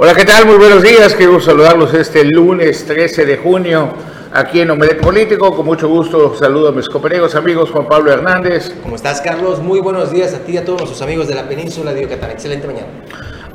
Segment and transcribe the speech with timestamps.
[0.00, 0.46] Hola, ¿qué tal?
[0.46, 1.12] Muy buenos días.
[1.12, 3.88] Quiero saludarlos este lunes 13 de junio
[4.32, 5.56] aquí en Omelet Político.
[5.56, 8.72] Con mucho gusto saludo a mis compañeros, amigos Juan Pablo Hernández.
[8.80, 9.58] ¿Cómo estás, Carlos?
[9.58, 12.30] Muy buenos días a ti y a todos nuestros amigos de la península de Yucatán.
[12.30, 12.86] Excelente mañana.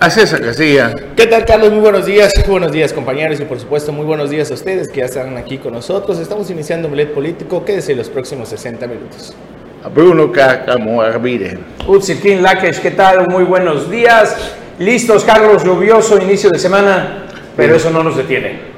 [0.01, 0.93] A César Castilla.
[1.15, 1.71] ¿Qué tal, Carlos?
[1.71, 2.33] Muy buenos días.
[2.45, 5.59] Buenos días, compañeros, y por supuesto, muy buenos días a ustedes que ya están aquí
[5.59, 6.19] con nosotros.
[6.19, 7.63] Estamos iniciando Omelet Político.
[7.63, 9.33] Quédese los próximos 60 minutos.
[9.81, 11.57] A Bruno Cacamo Arvide.
[11.87, 13.29] Utzitin Lakesh, ¿qué tal?
[13.29, 14.57] Muy buenos días.
[14.79, 18.73] Listos, Carlos, lluvioso, inicio de semana, pero eso no nos detiene.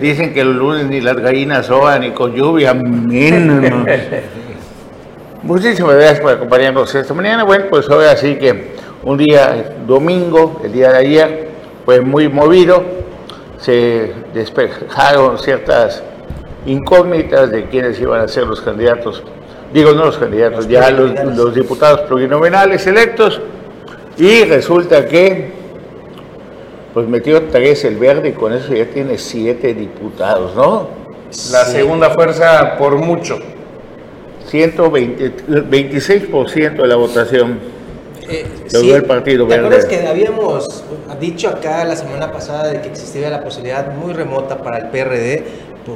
[0.00, 3.64] Dicen que el lunes ni las gallinas soban ni con lluvia, menos.
[5.42, 7.44] Muchísimas gracias por acompañarnos esta mañana.
[7.44, 11.48] Bueno, pues hoy así que un día domingo, el día de ayer,
[11.84, 12.84] pues muy movido,
[13.58, 16.02] se despejaron ciertas
[16.66, 19.22] incógnitas de quiénes iban a ser los candidatos,
[19.72, 23.40] digo no los candidatos, ya los, los diputados plurinominales electos,
[24.18, 25.50] y resulta que
[26.94, 30.88] pues metió tres el verde y con eso ya tiene siete diputados, ¿no?
[31.52, 33.38] La segunda fuerza por mucho.
[34.48, 37.58] 120, 26% de la votación.
[38.28, 39.66] Eh, Logró el Partido ¿Te Verde.
[39.66, 40.84] acuerdas que habíamos
[41.20, 45.44] dicho acá la semana pasada de que existía la posibilidad muy remota para el PRD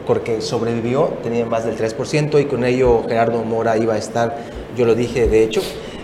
[0.06, 4.36] porque sobrevivió, tenía más del 3% y con ello Gerardo Mora iba a estar,
[4.76, 5.60] yo lo dije de hecho.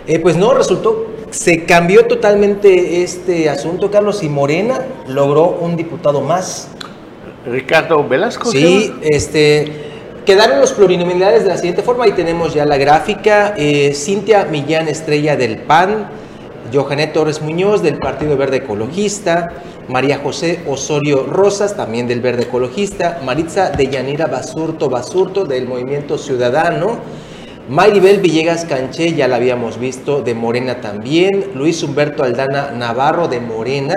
[0.07, 6.21] Eh, pues no, resultó, se cambió totalmente este asunto, Carlos, y Morena logró un diputado
[6.21, 6.69] más.
[7.45, 8.51] Ricardo Velasco.
[8.51, 9.71] Sí, este,
[10.25, 14.87] quedaron los plurinominales de la siguiente forma, ahí tenemos ya la gráfica, eh, Cintia Millán
[14.87, 16.09] Estrella del PAN,
[16.73, 19.53] Johanet Torres Muñoz del Partido Verde Ecologista,
[19.87, 26.17] María José Osorio Rosas, también del Verde Ecologista, Maritza de Yanira Basurto Basurto del Movimiento
[26.17, 26.99] Ciudadano,
[27.69, 33.41] Mayribel Villegas Canché, ya la habíamos visto, de Morena también, Luis Humberto Aldana Navarro de
[33.41, 33.93] Morena,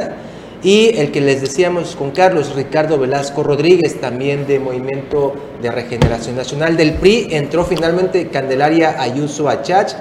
[0.60, 6.34] y el que les decíamos con Carlos, Ricardo Velasco Rodríguez, también de Movimiento de Regeneración
[6.34, 9.94] Nacional del PRI, entró finalmente Candelaria Ayuso Achach.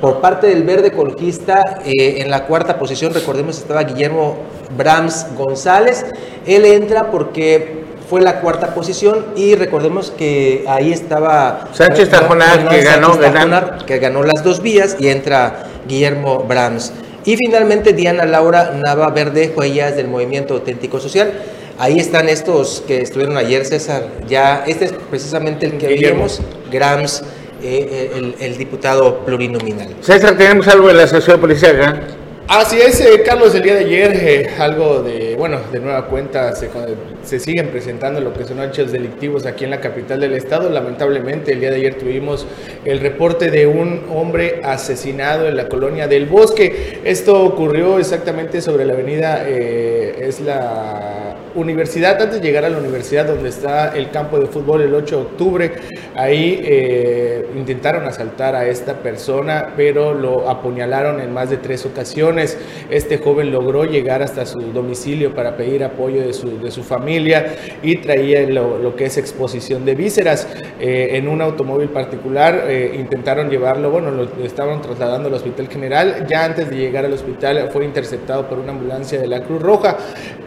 [0.00, 4.36] Por parte del Verde Ecologista, eh, en la cuarta posición, recordemos, estaba Guillermo
[4.76, 6.04] Brahms González.
[6.44, 7.81] Él entra porque
[8.12, 13.16] fue la cuarta posición y recordemos que ahí estaba Sánchez Tajonar, que ganó.
[13.16, 16.92] Tajonar, que ganó las dos vías y entra Guillermo Brahms.
[17.24, 21.32] Y finalmente Diana Laura Nava Verdejo, ella es del Movimiento Auténtico Social.
[21.78, 24.02] Ahí están estos que estuvieron ayer, César.
[24.28, 26.16] Ya, este es precisamente el que Guillermo.
[26.26, 27.22] vimos, Grams,
[27.62, 29.88] eh, el, el diputado plurinominal.
[30.02, 32.08] César, tenemos algo de la asociación policial,
[32.48, 36.52] Así es, eh, Carlos, el día de ayer eh, algo de, bueno, de nueva cuenta
[36.54, 40.68] se, siguen presentando lo que son hechos delictivos aquí en la capital del estado.
[40.68, 42.46] Lamentablemente el día de ayer tuvimos
[42.84, 46.98] el reporte de un hombre asesinado en la colonia del Bosque.
[47.04, 52.78] Esto ocurrió exactamente sobre la avenida, eh, es la universidad, antes de llegar a la
[52.78, 55.72] universidad donde está el campo de fútbol el 8 de octubre,
[56.14, 62.58] ahí eh, intentaron asaltar a esta persona, pero lo apuñalaron en más de tres ocasiones.
[62.90, 67.54] Este joven logró llegar hasta su domicilio para pedir apoyo de su, de su familia
[67.82, 70.46] y traía lo, lo que es exposición de vísceras.
[70.80, 76.26] Eh, en un automóvil particular eh, intentaron llevarlo, bueno, lo estaban trasladando al Hospital General.
[76.28, 79.96] Ya antes de llegar al hospital fue interceptado por una ambulancia de la Cruz Roja.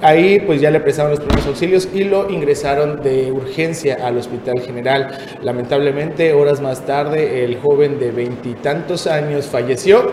[0.01, 5.17] Ahí pues ya le los primeros auxilios y lo ingresaron de urgencia al Hospital General.
[5.41, 10.11] Lamentablemente, horas más tarde, el joven de veintitantos años falleció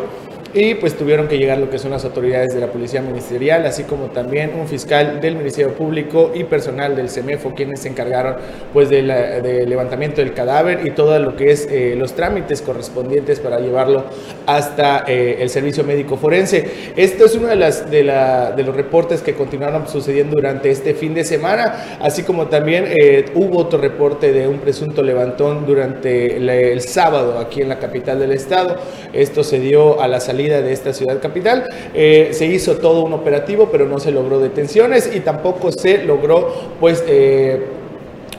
[0.54, 3.84] y pues tuvieron que llegar lo que son las autoridades de la Policía Ministerial, así
[3.84, 8.36] como también un fiscal del Ministerio Público y personal del CEMEFO, quienes se encargaron
[8.72, 13.40] pues del de levantamiento del cadáver y todo lo que es eh, los trámites correspondientes
[13.40, 14.04] para llevarlo
[14.46, 16.92] hasta eh, el servicio médico forense.
[16.96, 20.92] Esto es uno de, las, de, la, de los reportes que continuaron sucediendo durante este
[20.92, 26.36] fin de semana, así como también eh, hubo otro reporte de un presunto levantón durante
[26.36, 28.76] el sábado aquí en la capital del estado.
[29.14, 31.64] Esto se dio a la salida de esta ciudad capital.
[31.94, 36.52] Eh, se hizo todo un operativo, pero no se logró detenciones y tampoco se logró,
[36.80, 37.60] pues, eh,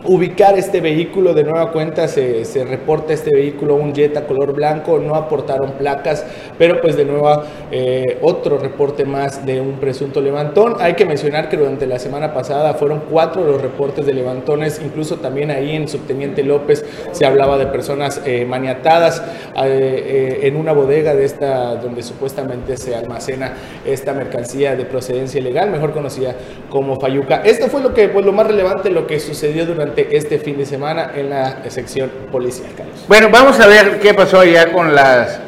[0.05, 1.33] ubicar este vehículo.
[1.33, 6.25] De nueva cuenta se, se, reporta este vehículo, un Jetta color blanco, no aportaron placas,
[6.57, 10.75] pero pues de nuevo eh, otro reporte más de un presunto levantón.
[10.79, 15.17] Hay que mencionar que durante la semana pasada fueron cuatro los reportes de levantones, incluso
[15.17, 19.23] también ahí en Subteniente López se hablaba de personas eh, maniatadas
[19.63, 23.53] eh, en una bodega de esta donde supuestamente se almacena
[23.85, 26.35] esta mercancía de procedencia ilegal, mejor conocida
[26.69, 27.41] como Fayuca.
[27.43, 30.65] Esto fue lo que pues lo más relevante, lo que sucedió durante este fin de
[30.65, 32.69] semana en la sección policial.
[33.07, 35.39] Bueno, vamos a ver qué pasó allá con las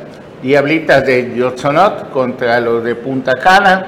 [0.41, 3.85] diablitas de Yotzonot contra los de Punta Cana.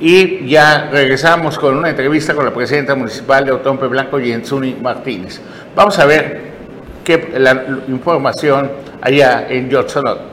[0.00, 5.40] y ya regresamos con una entrevista con la presidenta municipal de Otompe Blanco, Jensuni Martínez.
[5.74, 6.40] Vamos a ver
[7.02, 10.27] qué la información allá en Yotzonot.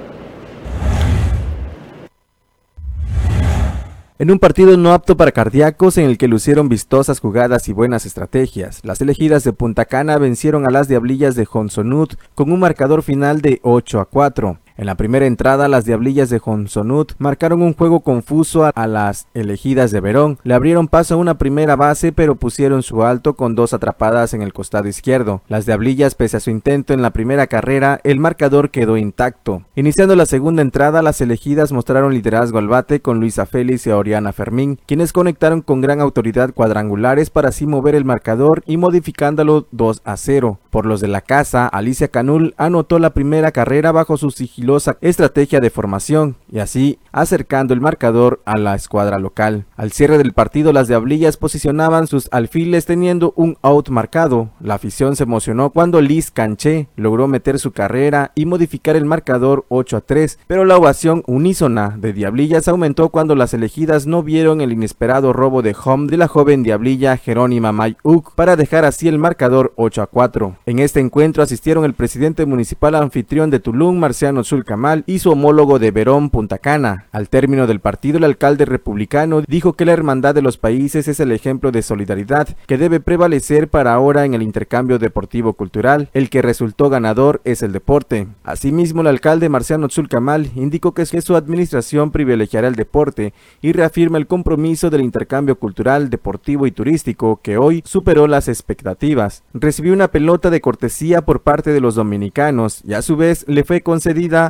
[4.17, 8.05] En un partido no apto para cardíacos en el que lucieron vistosas jugadas y buenas
[8.05, 13.03] estrategias, las elegidas de Punta Cana vencieron a las Diablillas de Honsonut con un marcador
[13.03, 14.57] final de 8 a 4.
[14.77, 19.91] En la primera entrada, las Diablillas de Honsonut marcaron un juego confuso a las elegidas
[19.91, 20.37] de Verón.
[20.43, 24.41] Le abrieron paso a una primera base, pero pusieron su alto con dos atrapadas en
[24.41, 25.41] el costado izquierdo.
[25.47, 29.63] Las Diablillas, pese a su intento en la primera carrera, el marcador quedó intacto.
[29.77, 34.33] Iniciando la segunda entrada, las elegidas mostraron liderazgo al bate con Luisa Félix y Oriana
[34.33, 40.01] Fermín, quienes conectaron con gran autoridad cuadrangulares para así mover el marcador y modificándolo 2
[40.03, 40.59] a 0.
[40.69, 44.64] Por los de la casa, Alicia Canul anotó la primera carrera bajo su sigilo
[45.01, 49.65] estrategia de formación y así acercando el marcador a la escuadra local.
[49.77, 54.49] Al cierre del partido las diablillas posicionaban sus alfiles teniendo un out marcado.
[54.59, 59.65] La afición se emocionó cuando Liz Canché logró meter su carrera y modificar el marcador
[59.69, 64.61] 8 a 3, pero la ovación unísona de diablillas aumentó cuando las elegidas no vieron
[64.61, 69.19] el inesperado robo de home de la joven diablilla Jerónima Mayuk para dejar así el
[69.19, 70.57] marcador 8 a 4.
[70.65, 75.79] En este encuentro asistieron el presidente municipal anfitrión de Tulum, Marciano Camal y su homólogo
[75.79, 77.07] de Verón, Punta Cana.
[77.11, 81.19] Al término del partido, el alcalde republicano dijo que la hermandad de los países es
[81.19, 86.09] el ejemplo de solidaridad que debe prevalecer para ahora en el intercambio deportivo cultural.
[86.13, 88.27] El que resultó ganador es el deporte.
[88.43, 94.27] Asimismo, el alcalde Marciano Tzulcamal indicó que su administración privilegiará el deporte y reafirma el
[94.27, 99.43] compromiso del intercambio cultural, deportivo y turístico que hoy superó las expectativas.
[99.53, 103.63] Recibió una pelota de cortesía por parte de los dominicanos y a su vez le
[103.63, 104.44] fue concedida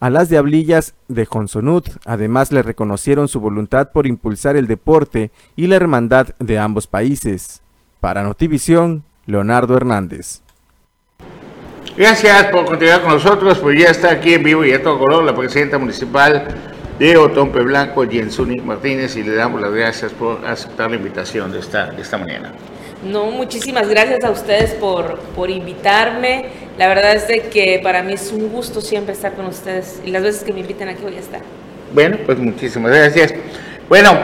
[0.00, 1.88] a las Diablillas de Jonsonut.
[2.04, 7.62] Además le reconocieron su voluntad por impulsar el deporte y la hermandad de ambos países.
[8.00, 10.42] Para Notivisión, Leonardo Hernández.
[11.96, 15.24] Gracias por continuar con nosotros, pues ya está aquí en vivo y a todo color
[15.24, 16.46] la presidenta municipal
[16.98, 21.58] de Otompe Blanco, Jensuni Martínez, y le damos las gracias por aceptar la invitación de
[21.58, 22.52] esta, de esta mañana.
[23.02, 26.59] No, muchísimas gracias a ustedes por, por invitarme.
[26.80, 30.10] La verdad es de que para mí es un gusto siempre estar con ustedes y
[30.10, 31.42] las veces que me invitan aquí voy a estar.
[31.92, 33.34] Bueno, pues muchísimas gracias.
[33.86, 34.18] Bueno,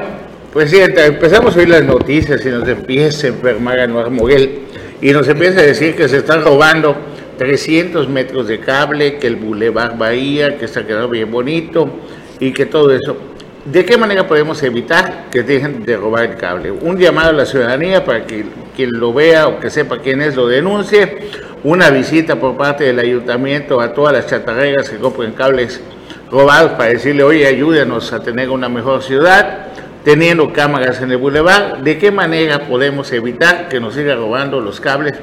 [0.54, 4.60] Presidenta, empezamos a oír las noticias y nos empieza a enfermar Anuar Moguel
[5.02, 6.96] y nos empieza a decir que se están robando
[7.36, 11.90] 300 metros de cable, que el Boulevard Bahía, que está quedando bien bonito
[12.40, 13.18] y que todo eso.
[13.66, 16.70] ¿De qué manera podemos evitar que dejen de robar el cable?
[16.70, 18.44] Un llamado a la ciudadanía para que
[18.76, 21.30] quien lo vea o que sepa quién es lo denuncie.
[21.64, 25.80] Una visita por parte del ayuntamiento a todas las chatarreras que compren cables
[26.30, 29.66] robados para decirle, oye, ayúdenos a tener una mejor ciudad,
[30.04, 31.82] teniendo cámaras en el bulevar.
[31.82, 35.14] ¿De qué manera podemos evitar que nos siga robando los cables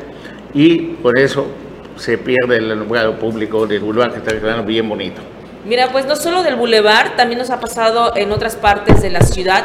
[0.54, 1.48] y por eso
[1.96, 5.22] se pierde el alumbrado público del bulevar que está quedando bien bonito?
[5.66, 9.22] Mira, pues no solo del bulevar, también nos ha pasado en otras partes de la
[9.22, 9.64] ciudad,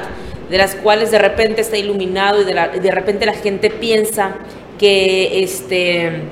[0.48, 4.36] de las cuales de repente está iluminado y de, de repente la gente piensa
[4.78, 6.22] que este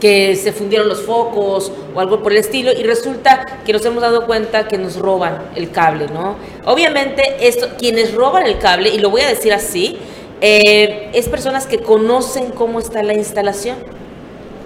[0.00, 4.02] que se fundieron los focos o algo por el estilo y resulta que nos hemos
[4.02, 6.36] dado cuenta que nos roban el cable, ¿no?
[6.66, 9.96] Obviamente esto, quienes roban el cable, y lo voy a decir así,
[10.42, 13.76] eh, es personas que conocen cómo está la instalación,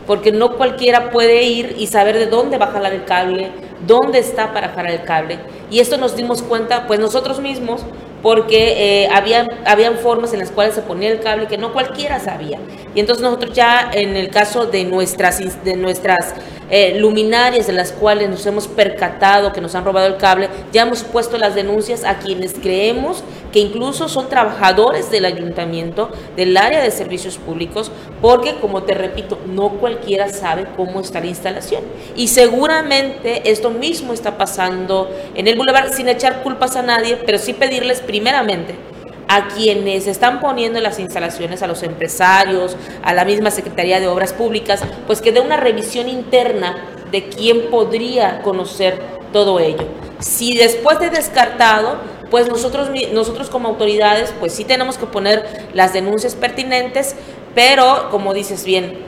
[0.08, 3.50] porque no cualquiera puede ir y saber de dónde va a jalar el cable,
[3.86, 5.38] dónde está para jalar el cable.
[5.70, 7.82] Y esto nos dimos cuenta, pues nosotros mismos,
[8.22, 12.18] porque eh, habían, habían formas en las cuales se ponía el cable que no cualquiera
[12.20, 12.58] sabía.
[12.94, 16.34] Y entonces nosotros ya en el caso de nuestras, de nuestras
[16.70, 20.82] eh, luminarias de las cuales nos hemos percatado que nos han robado el cable, ya
[20.82, 26.82] hemos puesto las denuncias a quienes creemos que incluso son trabajadores del ayuntamiento, del área
[26.82, 31.82] de servicios públicos, porque como te repito, no cualquiera sabe cómo está la instalación.
[32.16, 37.38] Y seguramente esto mismo está pasando en el Boulevard sin echar culpas a nadie, pero
[37.38, 38.74] sí pedirles primeramente
[39.28, 44.32] a quienes están poniendo las instalaciones, a los empresarios, a la misma Secretaría de Obras
[44.32, 46.76] Públicas, pues que dé una revisión interna
[47.12, 49.00] de quién podría conocer
[49.32, 49.86] todo ello.
[50.18, 51.98] Si después de descartado,
[52.30, 57.14] pues nosotros, nosotros como autoridades, pues sí tenemos que poner las denuncias pertinentes,
[57.54, 58.98] pero como dices bien,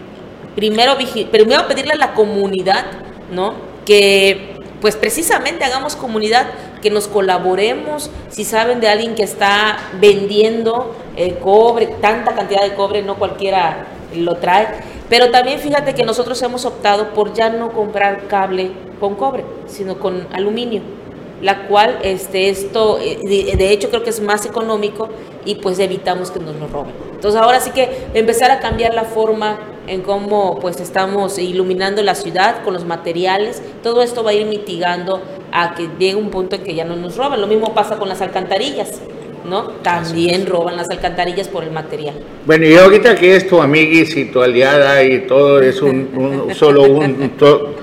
[0.55, 0.97] primero,
[1.31, 2.85] primero pedirle a la comunidad,
[3.33, 3.55] ¿no?
[3.87, 6.47] Que pues precisamente hagamos comunidad,
[6.83, 12.75] que nos colaboremos, si saben de alguien que está vendiendo eh, cobre, tanta cantidad de
[12.75, 14.69] cobre, no cualquiera lo trae,
[15.09, 19.99] pero también fíjate que nosotros hemos optado por ya no comprar cable con cobre, sino
[19.99, 21.00] con aluminio.
[21.43, 23.19] La cual este, esto, eh,
[23.57, 25.09] de, hecho creo que es más económico
[25.45, 26.93] y pues evitamos que nos lo roben.
[27.15, 32.15] Entonces ahora sí que empezar a cambiar la forma en cómo pues estamos iluminando la
[32.15, 36.57] ciudad con los materiales, todo esto va a ir mitigando a que llegue un punto
[36.57, 37.41] en que ya no nos roban.
[37.41, 39.01] Lo mismo pasa con las alcantarillas,
[39.49, 39.69] ¿no?
[39.83, 42.15] También roban las alcantarillas por el material.
[42.47, 46.11] Bueno, y ahorita que es tu amiguis y tu aliada y todo es un,
[46.49, 47.75] un- solo un, to-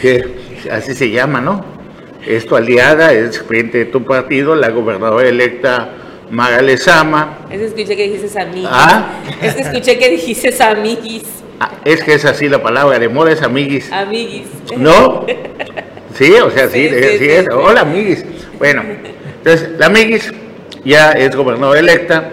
[0.00, 0.24] que
[0.70, 1.73] así se llama, ¿no?
[2.26, 5.90] Es tu aliada, es frente de tu partido, la gobernadora electa
[6.30, 7.38] Mara Lezama.
[7.50, 8.68] Es que escuché que dijiste amiguis.
[8.70, 9.20] Ah.
[9.42, 11.22] Es que escuché que dijiste amiguis.
[11.60, 13.90] Ah, es que es así la palabra, de moda es amiguis.
[13.92, 14.46] Amiguis.
[14.76, 15.26] ¿No?
[16.14, 17.48] Sí, o sea, sí, Sí, sí, sí, sí, es.
[17.48, 18.24] Hola, amiguis.
[18.60, 18.84] Bueno,
[19.38, 20.32] entonces, la amiguis
[20.84, 22.30] ya es gobernadora electa,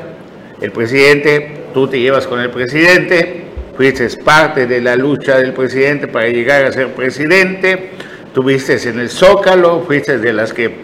[0.61, 3.45] el presidente, tú te llevas con el presidente,
[3.75, 7.89] fuiste parte de la lucha del presidente para llegar a ser presidente,
[8.33, 10.75] tuviste en el Zócalo, fuiste de las que,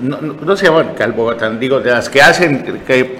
[0.00, 3.16] no, no- se llaman calbotán, digo, de las que hacen, que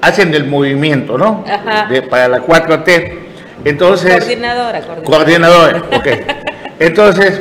[0.00, 1.44] hacen el movimiento, ¿no?
[1.48, 1.86] Ajá.
[1.88, 3.18] De- para la 4T.
[3.64, 4.14] Entonces...
[4.18, 5.80] Coordinadora, coordinadora.
[5.82, 6.06] Coordinador, ok.
[6.78, 7.40] Entonces,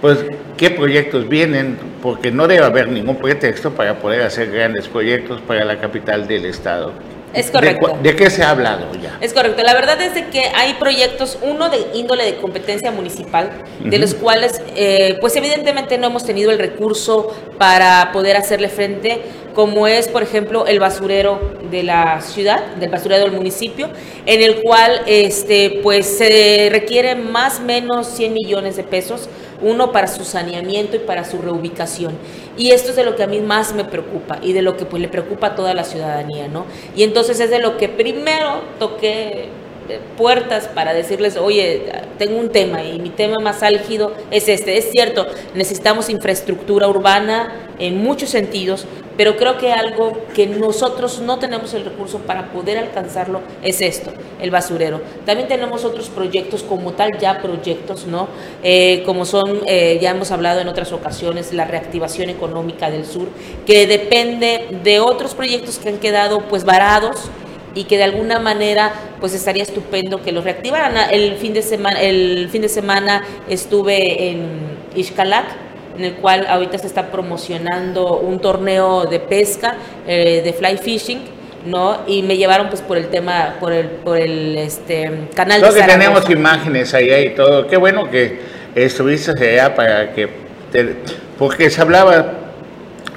[0.00, 0.24] pues,
[0.56, 1.78] ¿qué proyectos vienen?
[2.02, 6.44] Porque no debe haber ningún pretexto para poder hacer grandes proyectos para la capital del
[6.44, 6.92] estado.
[7.34, 7.98] Es ¿De correcto.
[8.02, 9.18] ¿De, qué se ha hablado ya?
[9.20, 9.62] Es correcto.
[9.62, 14.14] La verdad es de que hay proyectos, uno de índole de competencia municipal, de los
[14.14, 19.22] cuales, eh, pues evidentemente no hemos tenido el recurso para poder hacerle frente,
[19.56, 23.88] como es, por ejemplo, el basurero de la ciudad, del basurero del municipio,
[24.26, 29.30] en el cual, este, pues se requiere más o menos 100 millones de pesos,
[29.62, 32.12] uno para su saneamiento y para su reubicación.
[32.58, 34.84] Y esto es de lo que a mí más me preocupa y de lo que
[34.84, 36.66] pues le preocupa a toda la ciudadanía, ¿no?
[36.94, 39.48] Y entonces es de lo que primero toqué
[39.88, 44.76] eh, puertas para decirles, oye, tengo un tema y mi tema más álgido es este.
[44.76, 48.86] Es cierto, necesitamos infraestructura urbana en muchos sentidos,
[49.16, 54.12] pero creo que algo que nosotros no tenemos el recurso para poder alcanzarlo es esto,
[54.40, 55.00] el basurero.
[55.24, 58.28] También tenemos otros proyectos como tal, ya proyectos, ¿no?
[58.62, 63.28] Eh, como son, eh, ya hemos hablado en otras ocasiones, la reactivación económica del sur,
[63.66, 67.30] que depende de otros proyectos que han quedado pues varados
[67.74, 71.10] y que de alguna manera pues estaría estupendo que los reactivaran.
[71.10, 75.65] El fin de semana, el fin de semana estuve en Ixcalac,
[75.96, 79.76] en el cual ahorita se está promocionando un torneo de pesca,
[80.06, 81.20] eh, de fly fishing,
[81.66, 82.00] ¿no?
[82.06, 85.80] Y me llevaron pues por el tema, por el, por el este canal Creo de
[85.80, 87.66] que tenemos imágenes allá y todo.
[87.66, 88.38] Qué bueno que
[88.74, 90.28] estuviste allá para que...
[90.70, 90.96] te-
[91.38, 92.32] porque se hablaba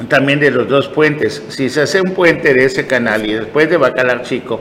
[0.08, 1.44] también de los dos puentes.
[1.50, 4.60] Si se hace un puente de ese canal y después de Bacalar Chico,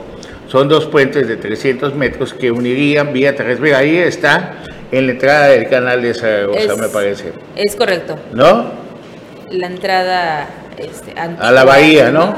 [0.48, 3.74] son dos puentes de 300 metros que unirían vía terrestre.
[3.74, 4.54] Ahí está
[4.90, 7.32] en la entrada del canal de Zaragoza, Es- me parece.
[7.54, 8.18] Es correcto.
[8.32, 8.72] ¿No?
[9.50, 12.34] La entrada este, A la bahía, ¿no?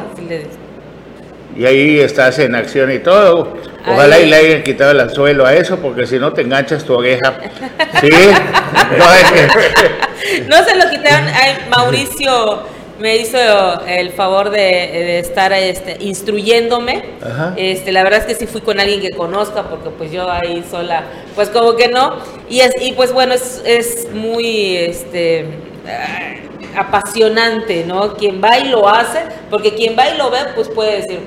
[1.56, 3.56] Y ahí estás en acción y todo.
[3.86, 6.94] Ojalá y le hayan quitado el anzuelo a eso, porque si no te enganchas tu
[6.94, 7.34] oreja.
[8.00, 8.10] ¿Sí?
[10.48, 11.26] No, se lo quitaron.
[11.28, 12.62] Ay, Mauricio
[13.00, 13.38] me hizo
[13.86, 17.02] el favor de, de estar este, instruyéndome.
[17.24, 17.54] Ajá.
[17.56, 20.62] Este, la verdad es que sí fui con alguien que conozca, porque pues yo ahí
[20.70, 21.04] sola,
[21.34, 22.18] pues como que no.
[22.48, 25.46] Y, es, y pues bueno, es, es muy este,
[25.86, 28.14] ah, apasionante, ¿no?
[28.14, 31.20] Quien va y lo hace, porque quien va y lo ve, pues puede decir,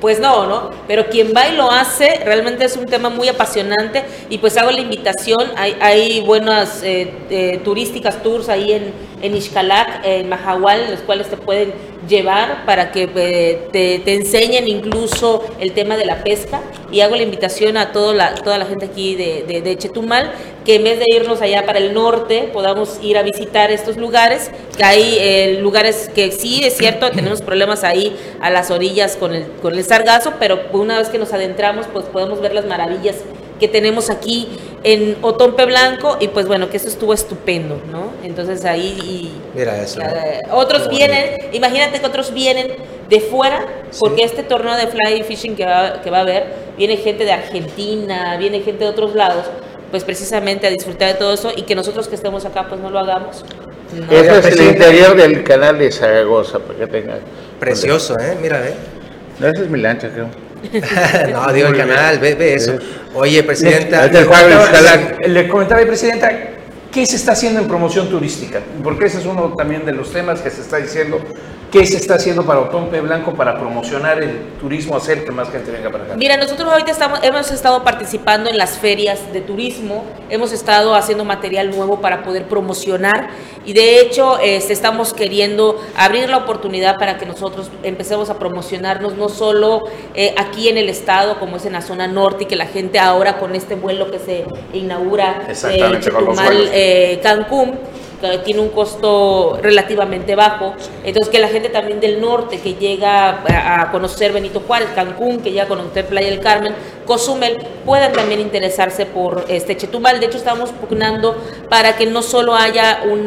[0.00, 0.70] pues no, ¿no?
[0.86, 4.70] Pero quien va y lo hace, realmente es un tema muy apasionante y pues hago
[4.70, 8.92] la invitación, hay, hay buenas eh, eh, turísticas, tours ahí en,
[9.22, 11.72] en Ixcalac, en Mahahual, los cuales te pueden
[12.08, 13.68] llevar para que eh,
[14.04, 16.60] te, enseñen incluso el tema de la pesca.
[16.92, 20.32] Y hago la invitación a toda la, gente aquí de Chetumal
[20.66, 24.50] que en vez de irnos allá para el norte podamos ir a visitar estos lugares,
[24.76, 29.32] que hay eh, lugares que sí es cierto, tenemos problemas ahí a las orillas con
[29.32, 33.14] el, con el sargazo, pero una vez que nos adentramos pues podemos ver las maravillas
[33.58, 34.48] que tenemos aquí
[34.82, 38.12] en Otompe Blanco y pues bueno, que eso estuvo estupendo, ¿no?
[38.22, 40.06] Entonces ahí y, Mira eso, ¿no?
[40.06, 42.68] eh, otros Qué vienen, imagínate que otros vienen
[43.08, 43.66] de fuera,
[43.98, 46.46] porque este torneo de fly fishing que va, que va a haber,
[46.76, 49.46] viene gente de Argentina, viene gente de otros lados,
[49.90, 52.90] pues precisamente a disfrutar de todo eso y que nosotros que estemos acá pues no
[52.90, 53.44] lo hagamos.
[53.94, 54.12] No.
[54.12, 57.18] Eso es el interior del canal de Zaragoza, para que tenga.
[57.60, 58.36] Precioso, ¿eh?
[58.40, 58.74] Mira, ¿eh?
[59.38, 60.28] No, esa es mi lancha, creo.
[61.32, 62.76] no, digo el canal, ve, ve eso.
[63.14, 64.04] Oye, presidenta.
[64.06, 65.26] El Juan Comentaba- Ixcalac.
[65.26, 66.30] Le comentaba, Presidenta,
[66.92, 68.60] ¿qué se está haciendo en promoción turística?
[68.82, 71.20] Porque ese es uno también de los temas que se está diciendo.
[71.70, 75.72] ¿Qué se está haciendo para Otompe Blanco para promocionar el turismo, hacer que más gente
[75.72, 76.14] venga para acá?
[76.16, 81.24] Mira, nosotros ahorita estamos, hemos estado participando en las ferias de turismo, hemos estado haciendo
[81.24, 83.30] material nuevo para poder promocionar
[83.66, 89.16] y de hecho este, estamos queriendo abrir la oportunidad para que nosotros empecemos a promocionarnos
[89.16, 92.56] no solo eh, aquí en el estado como es en la zona norte y que
[92.56, 96.70] la gente ahora con este vuelo que se inaugura eh, vuelos.
[96.72, 97.78] eh, Cancún
[98.20, 100.74] que tiene un costo relativamente bajo.
[101.04, 105.40] Entonces, que la gente también del norte que llega a a conocer Benito Juárez, Cancún,
[105.40, 106.74] que llega a conocer Playa del Carmen,
[107.06, 110.20] Cozumel, puedan también interesarse por este Chetumal.
[110.20, 111.36] De hecho, estamos pugnando
[111.70, 113.26] para que no solo haya un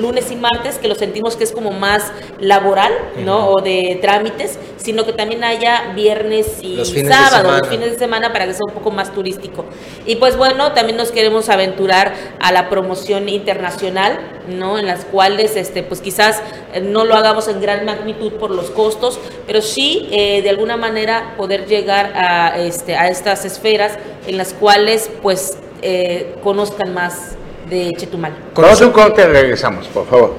[0.00, 2.92] lunes y martes, que lo sentimos que es como más laboral,
[3.24, 3.48] ¿no?
[3.48, 8.32] O de trámites, sino que también haya viernes y Los sábado, los fines de semana
[8.32, 9.64] para que sea un poco más turístico.
[10.06, 14.78] Y pues bueno, también nos queremos aventurar a la promoción internacional, ¿no?
[14.78, 18.70] En las cuales, este, pues quizás eh, no lo hagamos en gran magnitud por los
[18.70, 24.36] costos, pero sí eh, de alguna manera poder llegar a, este, a estas esferas en
[24.36, 27.34] las cuales pues eh, conozcan más
[27.70, 28.36] de Chetumal.
[28.54, 30.34] Vamos a un corte y regresamos, por favor.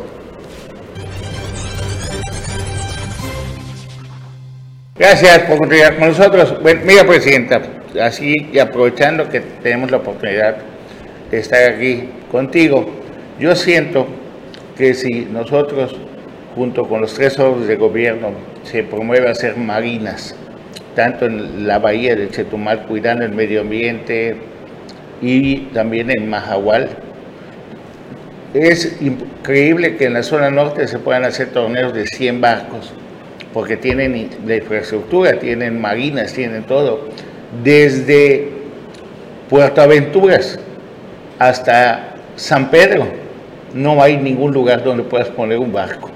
[4.96, 6.62] Gracias por continuar con nosotros.
[6.62, 7.64] Bueno, mira, Presidenta,
[8.00, 10.58] así y aprovechando que tenemos la oportunidad
[11.32, 12.86] de estar aquí contigo,
[13.40, 14.06] yo siento
[14.78, 15.96] que si nosotros,
[16.54, 20.36] junto con los tres órdenes de gobierno, se promueve hacer marinas,
[20.96, 24.36] tanto en la bahía de Chetumal, cuidando el medio ambiente,
[25.22, 26.90] y también en Mahahual,
[28.54, 32.92] es increíble que en la zona norte se puedan hacer torneos de 100 barcos,
[33.54, 37.10] porque tienen la infraestructura, tienen marinas, tienen todo.
[37.64, 38.50] Desde
[39.50, 40.60] Puerto Aventuras
[41.40, 43.08] hasta San Pedro,
[43.74, 46.10] no hay ningún lugar donde puedas poner un barco.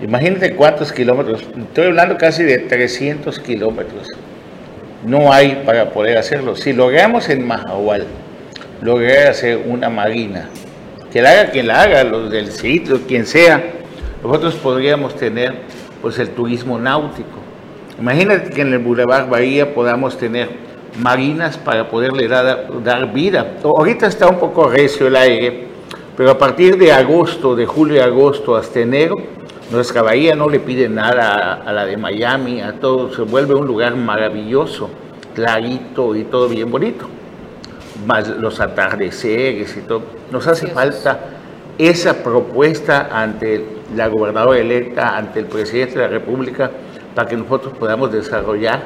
[0.00, 4.08] Imagínate cuántos kilómetros, estoy hablando casi de 300 kilómetros.
[5.04, 6.54] No hay para poder hacerlo.
[6.54, 8.06] Si logramos en Mahahual
[8.80, 10.48] lograr hacer una marina,
[11.12, 13.62] que la haga quien la haga, los del sitio, quien sea,
[14.22, 15.54] nosotros podríamos tener
[16.00, 17.38] pues el turismo náutico.
[17.98, 20.48] Imagínate que en el Boulevard Bahía podamos tener
[21.00, 23.56] marinas para poderle dar, vida.
[23.64, 25.66] Ahorita está un poco recio el aire,
[26.16, 29.16] pero a partir de agosto, de julio y agosto hasta enero,
[29.70, 33.54] nuestra bahía no le pide nada a, a la de Miami, a todo, se vuelve
[33.54, 34.90] un lugar maravilloso,
[35.34, 37.08] clarito y todo bien bonito
[38.06, 40.02] más los atardeceres y todo.
[40.30, 41.20] Nos hace falta
[41.76, 46.70] esa propuesta ante la gobernadora electa, ante el presidente de la República,
[47.14, 48.82] para que nosotros podamos desarrollar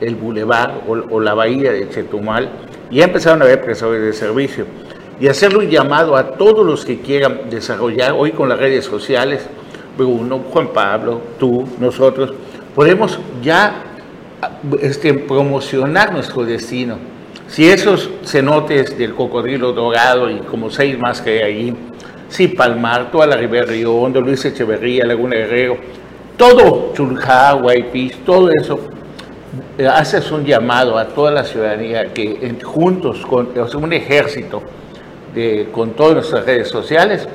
[0.00, 2.48] el bulevar o, o la bahía de Chetumal.
[2.90, 4.66] Ya empezaron a haber prestadores de servicio.
[5.18, 9.48] Y hacerle un llamado a todos los que quieran desarrollar, hoy con las redes sociales,
[9.96, 12.32] Bruno, Juan Pablo, tú, nosotros,
[12.74, 13.82] podemos ya
[14.80, 16.98] este, promocionar nuestro destino.
[17.48, 21.76] Si esos cenotes del cocodrilo dorado y como seis más que hay allí,
[22.28, 25.76] si Palmar, toda la Ribera Río Hondo, Luis Echeverría, Laguna Guerrero,
[26.36, 28.80] todo Chulja, Guaypis, todo eso,
[29.78, 34.62] eh, haces un llamado a toda la ciudadanía que juntos, con o un ejército,
[35.72, 37.28] con todas nuestras redes sociales,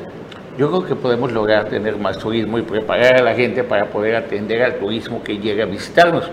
[0.58, 4.16] yo creo que podemos lograr tener más turismo y preparar a la gente para poder
[4.16, 6.30] atender al turismo que llegue a visitarnos.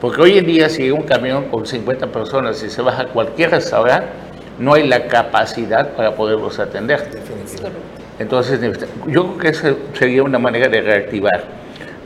[0.00, 3.06] Porque hoy en día si llega un camión con 50 personas y se baja a
[3.06, 4.08] cualquier restaurante,
[4.58, 7.08] no hay la capacidad para poderlos atender.
[8.18, 8.60] Entonces,
[9.08, 11.44] yo creo que esa sería una manera de reactivar.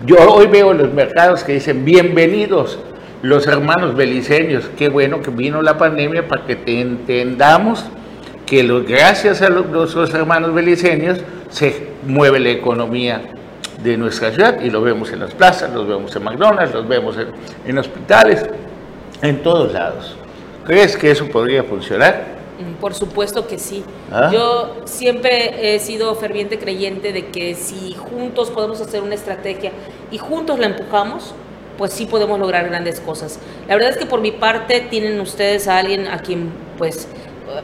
[0.07, 2.79] Yo hoy veo los mercados que dicen, bienvenidos
[3.23, 4.71] los hermanos beliceños.
[4.79, 7.85] Qué bueno que vino la pandemia para que te entendamos
[8.47, 11.19] que lo- gracias a los, nuestros hermanos beliceños
[11.51, 13.23] se mueve la economía
[13.83, 17.17] de nuestra ciudad y lo vemos en las plazas, los vemos en McDonald's, los vemos
[17.17, 17.29] en,
[17.65, 18.45] en hospitales,
[19.23, 20.17] en todos lados.
[20.67, 22.39] ¿Crees que eso podría funcionar?
[22.59, 23.85] Mm, Por supuesto que sí.
[24.13, 24.31] ¿Ah?
[24.33, 29.73] Yo siempre he sido ferviente creyente de que si juntos podemos hacer una estrategia
[30.11, 31.35] y juntos la empujamos,
[31.79, 33.39] pues sí podemos lograr grandes cosas.
[33.69, 37.07] La verdad es que por mi parte tienen ustedes a alguien a quien, pues,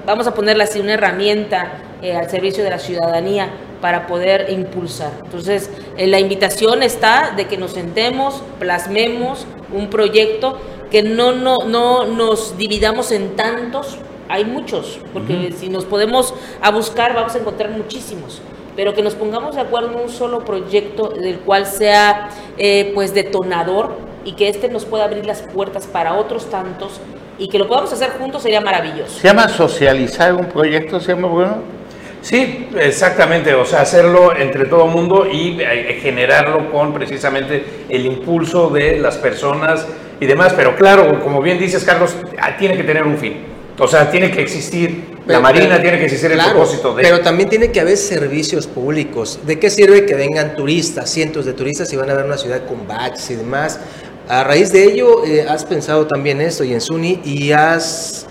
[0.07, 3.49] vamos a ponerle así una herramienta eh, al servicio de la ciudadanía
[3.85, 5.13] para poder impulsar.
[5.27, 5.69] Entonces,
[5.99, 10.59] eh, la invitación está de que nos sentemos, plasmemos un proyecto
[10.91, 13.99] que no, no, no nos dividamos en tantos,
[14.31, 18.41] hay muchos, porque si nos podemos a buscar vamos a encontrar muchísimos,
[18.75, 23.13] pero que nos pongamos de acuerdo en un solo proyecto del cual sea eh, pues
[23.13, 27.03] detonador y que este nos pueda abrir las puertas para otros tantos
[27.37, 29.19] y que lo podamos hacer juntos sería maravilloso.
[29.21, 31.84] ¿Se llama socializar un proyecto, se llama Bruno?
[32.25, 38.71] Sí, exactamente, o sea, hacerlo entre todo mundo y eh, generarlo con precisamente el impulso
[38.71, 39.85] de las personas
[40.19, 43.43] y demás, pero claro, como bien dices Carlos, ah, tiene que tener un fin,
[43.79, 47.03] o sea, tiene que existir la Marina, pero- tiene que existir el claro, propósito de...
[47.03, 49.41] Pero también tiene que haber servicios públicos.
[49.47, 52.65] ¿De qué sirve que vengan turistas, cientos de turistas y van a ver una ciudad
[52.67, 53.81] con baches y demás?
[54.29, 58.27] A raíz de ello, eh, has pensado también esto y en SUNY y has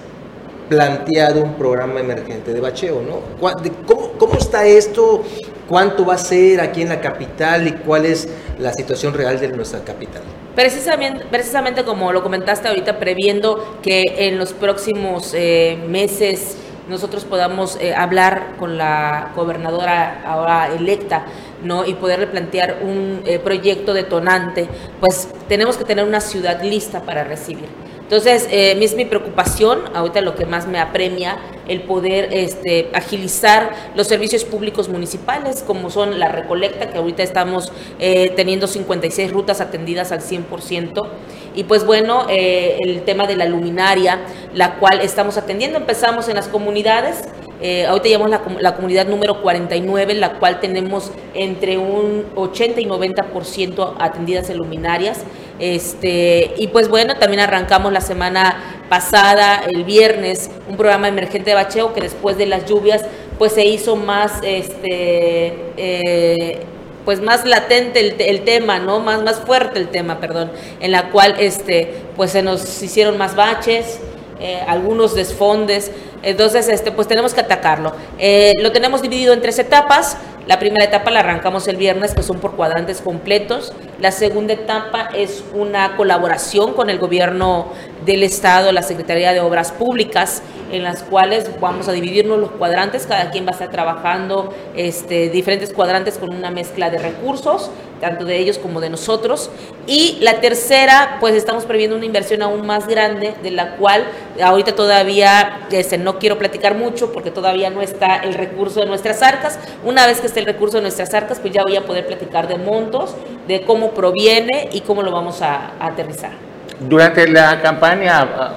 [0.69, 3.19] planteado un programa emergente de bacheo, ¿no?
[3.39, 5.23] ¿Cuá- de- ¿Cómo, cómo está esto?
[5.67, 8.27] ¿Cuánto va a ser aquí en la capital y cuál es
[8.59, 10.21] la situación real de nuestra capital?
[10.55, 16.57] Precisamente, precisamente como lo comentaste ahorita, previendo que en los próximos eh, meses
[16.89, 21.25] nosotros podamos eh, hablar con la gobernadora ahora electa,
[21.63, 21.85] ¿no?
[21.85, 24.67] Y poderle plantear un eh, proyecto detonante,
[24.99, 27.65] pues tenemos que tener una ciudad lista para recibir.
[28.13, 33.71] Entonces, eh, es mi preocupación, ahorita lo que más me apremia, el poder este, agilizar
[33.95, 39.61] los servicios públicos municipales, como son la recolecta, que ahorita estamos eh, teniendo 56 rutas
[39.61, 41.07] atendidas al 100%,
[41.55, 44.19] y pues bueno, eh, el tema de la luminaria,
[44.53, 47.23] la cual estamos atendiendo, empezamos en las comunidades,
[47.61, 52.85] eh, ahorita llevamos la, la comunidad número 49, la cual tenemos entre un 80 y
[52.85, 55.21] 90% atendidas en luminarias.
[55.63, 61.55] Este, y pues bueno, también arrancamos la semana pasada, el viernes, un programa emergente de
[61.55, 63.01] bacheo que después de las lluvias
[63.39, 66.59] pues se hizo más este eh,
[67.05, 68.99] pues más latente el, te- el tema, ¿no?
[68.99, 73.35] Más, más fuerte el tema, perdón, en la cual este, pues se nos hicieron más
[73.35, 73.99] baches,
[74.41, 75.91] eh, algunos desfondes,
[76.23, 77.93] entonces este, pues tenemos que atacarlo.
[78.19, 80.17] Eh, lo tenemos dividido en tres etapas.
[80.47, 83.71] La primera etapa la arrancamos el viernes, que son por cuadrantes completos.
[84.03, 87.67] La segunda etapa es una colaboración con el gobierno
[88.05, 93.05] del Estado, la Secretaría de Obras Públicas, en las cuales vamos a dividirnos los cuadrantes,
[93.07, 98.25] cada quien va a estar trabajando este, diferentes cuadrantes con una mezcla de recursos, tanto
[98.25, 99.49] de ellos como de nosotros.
[99.87, 104.05] Y la tercera, pues estamos previendo una inversión aún más grande, de la cual
[104.41, 109.21] ahorita todavía este, no quiero platicar mucho porque todavía no está el recurso de nuestras
[109.21, 109.59] arcas.
[109.83, 112.47] Una vez que esté el recurso de nuestras arcas, pues ya voy a poder platicar
[112.47, 113.15] de montos,
[113.47, 116.31] de cómo proviene y cómo lo vamos a, aterrizar.
[116.79, 118.53] Durante la campaña, ah,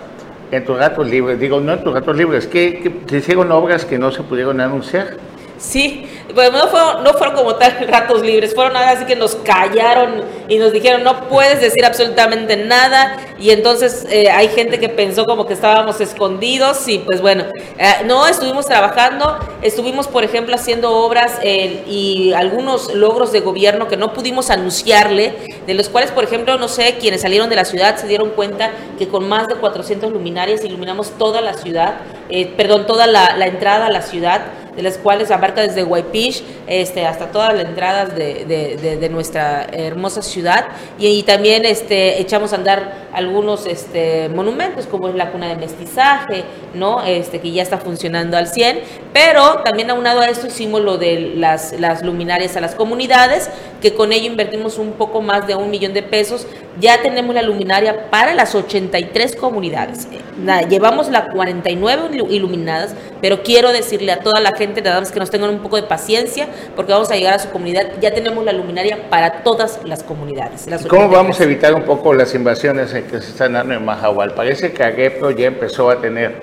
[0.51, 4.11] en tus ratos libres, digo, no en tus ratos libres, que, hicieron obras que no
[4.11, 5.17] se pudieron anunciar.
[5.59, 10.23] Sí, pues no fueron, no fueron como tal ratos libres, fueron así que nos callaron
[10.49, 15.25] y nos dijeron no puedes decir absolutamente nada y entonces eh, hay gente que pensó
[15.25, 17.45] como que estábamos escondidos y pues bueno,
[17.79, 23.89] eh, no, estuvimos trabajando, estuvimos por ejemplo haciendo obras eh, y algunos logros de gobierno
[23.89, 25.35] que no pudimos anunciarle,
[25.67, 28.73] de los cuales por ejemplo, no sé, quienes salieron de la ciudad se dieron cuenta
[28.99, 31.95] que con más de 400 luminarias iluminamos toda la ciudad,
[32.29, 34.43] eh, perdón, toda la entrada a la ciudad
[34.77, 40.67] de las cuales abarca desde Guaypish este, hasta todas las entradas de, nuestra hermosa ciudad
[40.99, 45.57] y, y también este, echamos a andar algunos este, monumentos como es la cuna de
[45.57, 47.03] mestizaje, ¿no?
[47.03, 48.81] este, que ya está funcionando al 100,
[49.13, 53.49] pero también aunado a esto hicimos lo de las luminarias a las comunidades,
[53.81, 56.47] que con ello invertimos un poco más de un millón de pesos,
[56.81, 60.09] ya tenemos la luminaria para las 83 comunidades,
[60.39, 65.11] nada, llevamos las 49 ilu- iluminadas, pero quiero decirle a toda la gente, nada más
[65.11, 68.13] que nos tengan un poco de paciencia, porque vamos a llegar a su comunidad, ya
[68.13, 70.67] tenemos la luminaria para todas las comunidades.
[70.67, 71.47] las ¿Cómo vamos a 83.
[71.47, 74.35] evitar un poco las invasiones que se están dando en Mahahual?
[74.35, 76.35] Parece que Agepro ya empezó a tener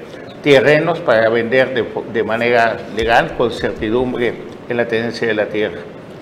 [0.41, 4.33] terrenos para vender de, de manera legal, con certidumbre
[4.67, 5.79] en la tenencia de la tierra.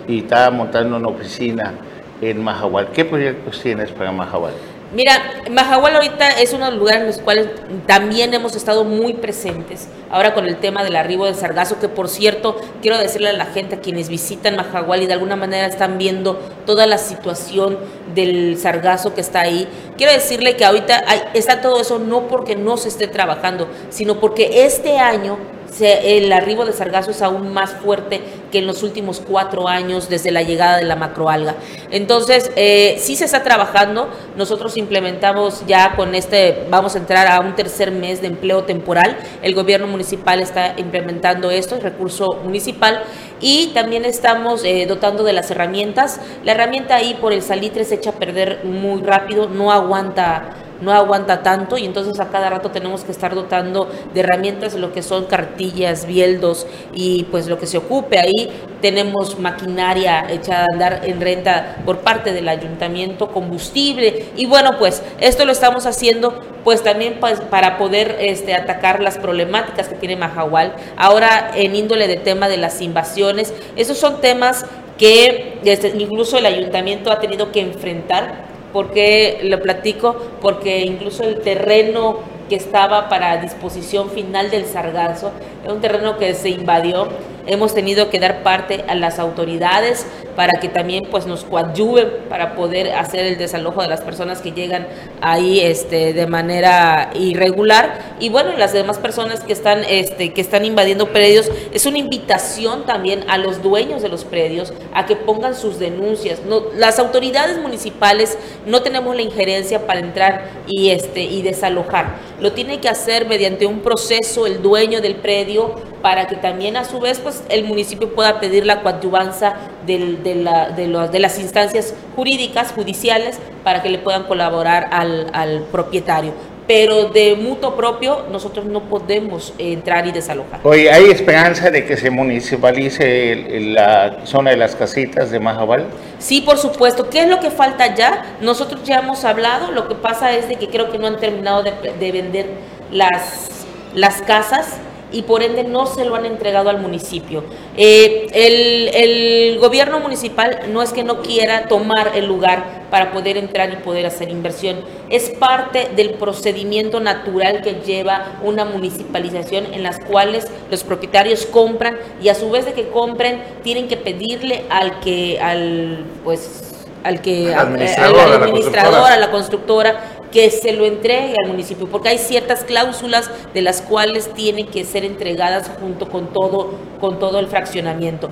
[0.07, 1.73] Y está montando una oficina
[2.21, 2.91] en Mahahual.
[2.91, 4.53] ¿Qué proyectos tienes para Mahahual?
[4.93, 5.13] Mira,
[5.49, 7.47] Mahahual ahorita es uno de los lugares en los cuales
[7.87, 9.87] también hemos estado muy presentes.
[10.09, 13.45] Ahora con el tema del arribo del sargazo, que por cierto, quiero decirle a la
[13.45, 17.77] gente, a quienes visitan Mahahual y de alguna manera están viendo toda la situación
[18.13, 19.65] del sargazo que está ahí,
[19.97, 24.19] quiero decirle que ahorita hay- está todo eso no porque no se esté trabajando, sino
[24.19, 25.37] porque este año
[25.79, 30.31] el arribo de sargazo es aún más fuerte que en los últimos cuatro años desde
[30.31, 31.55] la llegada de la macroalga.
[31.89, 34.09] Entonces, eh, sí se está trabajando.
[34.35, 39.17] Nosotros implementamos ya con este, vamos a entrar a un tercer mes de empleo temporal.
[39.41, 43.03] El gobierno municipal está implementando esto, el recurso municipal.
[43.39, 46.19] Y también estamos eh, dotando de las herramientas.
[46.43, 50.49] La herramienta ahí por el salitre se echa a perder muy rápido, no aguanta
[50.81, 54.91] no aguanta tanto y entonces a cada rato tenemos que estar dotando de herramientas lo
[54.91, 58.51] que son cartillas, bieldos y pues lo que se ocupe ahí.
[58.81, 65.03] Tenemos maquinaria echada a andar en renta por parte del ayuntamiento, combustible y bueno pues
[65.19, 70.15] esto lo estamos haciendo pues también pues, para poder este, atacar las problemáticas que tiene
[70.15, 70.75] Mahahual.
[70.97, 74.65] Ahora en índole de tema de las invasiones, esos son temas
[74.97, 78.50] que este, incluso el ayuntamiento ha tenido que enfrentar.
[78.73, 85.31] Porque Lo platico, porque incluso el terreno que estaba para disposición final del Sargazo,
[85.63, 87.07] es un terreno que se invadió
[87.47, 92.55] hemos tenido que dar parte a las autoridades para que también pues nos coadyuven para
[92.55, 94.87] poder hacer el desalojo de las personas que llegan
[95.21, 98.15] ahí este de manera irregular.
[98.19, 102.85] Y bueno las demás personas que están este que están invadiendo predios es una invitación
[102.85, 106.39] también a los dueños de los predios a que pongan sus denuncias.
[106.75, 112.17] Las autoridades municipales no tenemos la injerencia para entrar y este y desalojar.
[112.39, 116.85] Lo tiene que hacer mediante un proceso el dueño del predio para que también a
[116.85, 122.71] su vez pues el municipio pueda pedir la coadyuvanza de, la, de, las instancias jurídicas,
[122.71, 126.33] judiciales, para que le puedan colaborar al, propietario
[126.67, 130.61] pero de mutuo propio nosotros no podemos entrar y desalojar.
[130.63, 135.87] Oye, ¿hay esperanza de que se municipalice la zona de las casitas de Majabal?
[136.19, 137.09] Sí, por supuesto.
[137.09, 138.37] ¿Qué es lo que falta ya?
[138.39, 141.61] Nosotros ya hemos hablado, lo que pasa es de que creo que no han terminado
[141.63, 142.45] de, de vender
[142.89, 144.77] las, las casas
[145.11, 147.43] y por ende no se lo han entregado al municipio.
[147.77, 153.71] Eh, el, gobierno municipal no es que no quiera tomar el lugar para poder entrar
[153.71, 154.77] y poder hacer inversión,
[155.09, 161.97] es parte del procedimiento natural que lleva una municipalización en las cuales los propietarios compran
[162.21, 166.71] y a su vez de que compren tienen que pedirle al que al pues
[167.03, 172.63] al que administrador, a la constructora que se lo entregue al municipio, porque hay ciertas
[172.63, 178.29] cláusulas de las cuales tienen que ser entregadas junto con todo, con todo el fraccionamiento.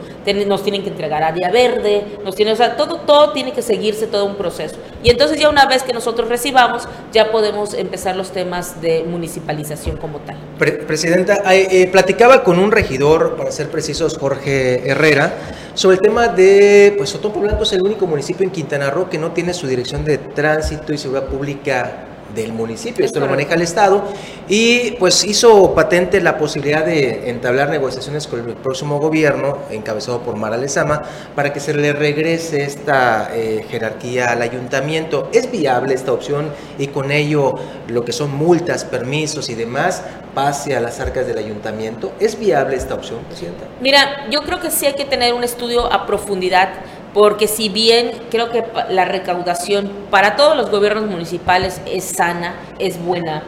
[0.47, 4.07] Nos tienen que entregar área verde, nos tienen, o sea, todo, todo tiene que seguirse
[4.07, 4.77] todo un proceso.
[5.03, 9.97] Y entonces ya una vez que nosotros recibamos, ya podemos empezar los temas de municipalización
[9.97, 10.37] como tal.
[10.57, 15.33] Presidenta, eh, platicaba con un regidor, para ser precisos, Jorge Herrera,
[15.79, 19.17] sobre el tema de, pues Sotopo Blanco es el único municipio en Quintana Roo que
[19.17, 23.61] no tiene su dirección de tránsito y seguridad pública del municipio, esto lo maneja el
[23.61, 24.03] Estado,
[24.47, 30.35] y pues hizo patente la posibilidad de entablar negociaciones con el próximo gobierno, encabezado por
[30.35, 31.01] Mara Lezama,
[31.35, 35.29] para que se le regrese esta eh, jerarquía al ayuntamiento.
[35.33, 37.55] ¿Es viable esta opción y con ello
[37.87, 42.13] lo que son multas, permisos y demás pase a las arcas del ayuntamiento?
[42.19, 43.65] ¿Es viable esta opción, Presidenta?
[43.81, 46.69] Mira, yo creo que sí hay que tener un estudio a profundidad
[47.13, 53.03] porque si bien creo que la recaudación para todos los gobiernos municipales es sana, es
[53.03, 53.43] buena,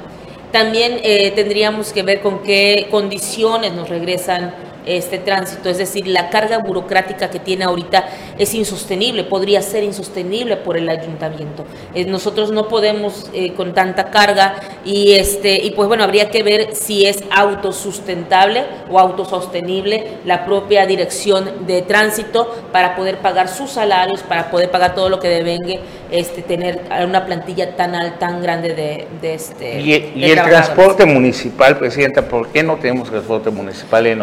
[0.52, 4.54] también eh, tendríamos que ver con qué condiciones nos regresan
[4.86, 8.06] este tránsito, es decir, la carga burocrática que tiene ahorita
[8.38, 11.66] es insostenible, podría ser insostenible por el ayuntamiento.
[11.94, 16.44] Eh, nosotros no podemos eh, con tanta carga y este y pues bueno, habría que
[16.44, 23.72] ver si es autosustentable o autosostenible la propia dirección de tránsito para poder pagar sus
[23.72, 25.80] salarios, para poder pagar todo lo que devengue
[26.12, 32.22] este tener una plantilla tan alta, tan grande de, este y, el transporte municipal, presidenta,
[32.28, 34.22] ¿por qué no tenemos transporte municipal en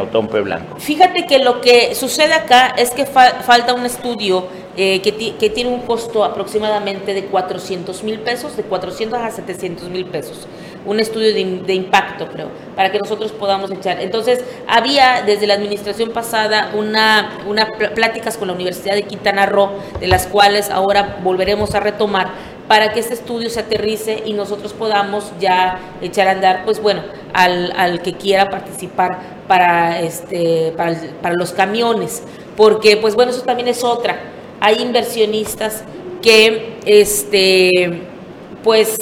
[0.78, 4.46] Fíjate que lo que sucede acá es que falta un estudio
[4.80, 10.06] eh, que, tiene un costo aproximadamente de 400 mil pesos, de 400 a 700 mil
[10.06, 10.46] pesos.
[10.86, 14.00] Un estudio de, impacto, creo, para que nosotros podamos echar.
[14.00, 17.28] Entonces, había desde la administración pasada una
[17.96, 22.28] pláticas con la Universidad de Quintana Roo, de las cuales ahora volveremos a retomar,
[22.68, 27.02] para que este estudio se aterrice y nosotros podamos ya echar a andar, pues bueno,
[27.32, 32.22] al, al que quiera participar para, este, para, para los camiones,
[32.56, 34.20] porque pues bueno, eso también es otra.
[34.60, 35.82] Hay inversionistas
[36.20, 38.02] que este,
[38.62, 38.96] pues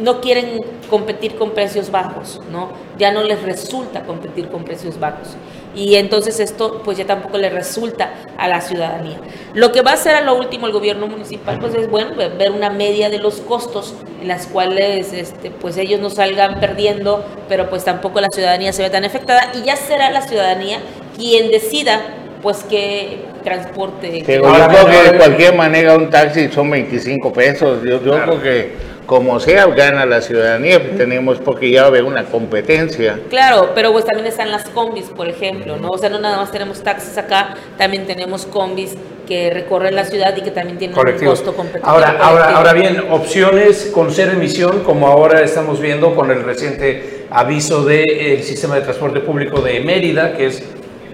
[0.00, 2.70] no quieren competir con precios bajos, ¿no?
[2.98, 5.36] Ya no les resulta competir con precios bajos.
[5.76, 9.18] Y entonces esto pues ya tampoco le resulta a la ciudadanía.
[9.52, 12.50] Lo que va a hacer a lo último el gobierno municipal pues es bueno ver
[12.50, 17.68] una media de los costos en las cuales este, pues ellos no salgan perdiendo, pero
[17.68, 20.78] pues tampoco la ciudadanía se ve tan afectada y ya será la ciudadanía
[21.14, 22.00] quien decida
[22.42, 24.20] pues qué transporte.
[24.20, 27.82] yo creo que de cualquier manera un taxi son 25 pesos.
[27.84, 28.72] Yo, yo creo que
[29.06, 33.20] como sea, gana la ciudadanía, tenemos porque ya va a haber una competencia.
[33.30, 35.90] Claro, pero pues también están las combis, por ejemplo, ¿no?
[35.90, 38.94] O sea, no nada más tenemos taxis acá, también tenemos combis
[39.26, 41.88] que recorren la ciudad y que también tienen un costo competitivo.
[41.88, 47.26] Ahora, ahora, ahora bien, opciones con cero emisión, como ahora estamos viendo con el reciente
[47.30, 50.62] aviso del sistema de transporte público de Mérida, que es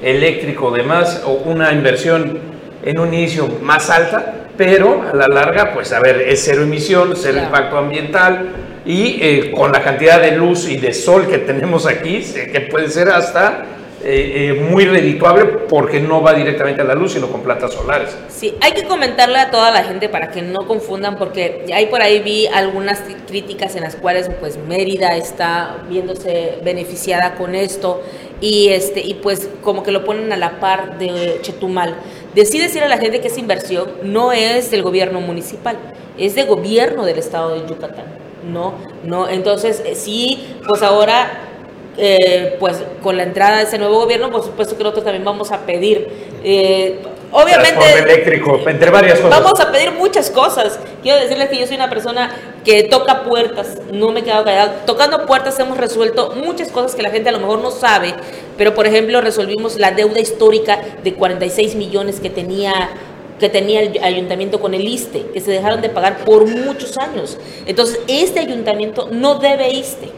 [0.03, 2.39] eléctrico de más, o una inversión
[2.85, 7.15] en un inicio más alta, pero a la larga, pues a ver, es cero emisión,
[7.17, 8.51] cero impacto ambiental
[8.87, 12.23] y eh, con la cantidad de luz y de sol que tenemos aquí,
[12.53, 13.65] que puede ser hasta
[14.05, 18.17] eh, eh, muy redituable porque no va directamente a la luz, sino con plantas solares.
[18.29, 22.01] Sí, hay que comentarle a toda la gente para que no confundan, porque ahí por
[22.03, 28.01] ahí vi algunas críticas en las cuales pues Mérida está viéndose beneficiada con esto
[28.41, 31.95] y este y pues como que lo ponen a la par de Chetumal.
[32.35, 35.77] Decide decir a la gente que esa inversión no es del gobierno municipal,
[36.17, 38.07] es del gobierno del estado de Yucatán.
[38.51, 41.31] No, no, entonces eh, sí, pues ahora
[41.99, 45.53] eh, pues con la entrada de ese nuevo gobierno, por supuesto que nosotros también vamos
[45.53, 46.09] a pedir
[46.43, 47.01] eh,
[47.33, 47.99] Obviamente.
[47.99, 49.43] eléctrico, entre varias cosas.
[49.43, 50.79] Vamos a pedir muchas cosas.
[51.03, 52.31] Quiero decirles que yo soy una persona
[52.65, 54.85] que toca puertas, no me he quedado callada.
[54.85, 58.15] Tocando puertas hemos resuelto muchas cosas que la gente a lo mejor no sabe,
[58.59, 62.91] pero por ejemplo resolvimos la deuda histórica de 46 millones que tenía
[63.41, 67.39] que tenía el ayuntamiento con el ISTE, que se dejaron de pagar por muchos años.
[67.67, 70.11] Entonces, este ayuntamiento no debe ISTE,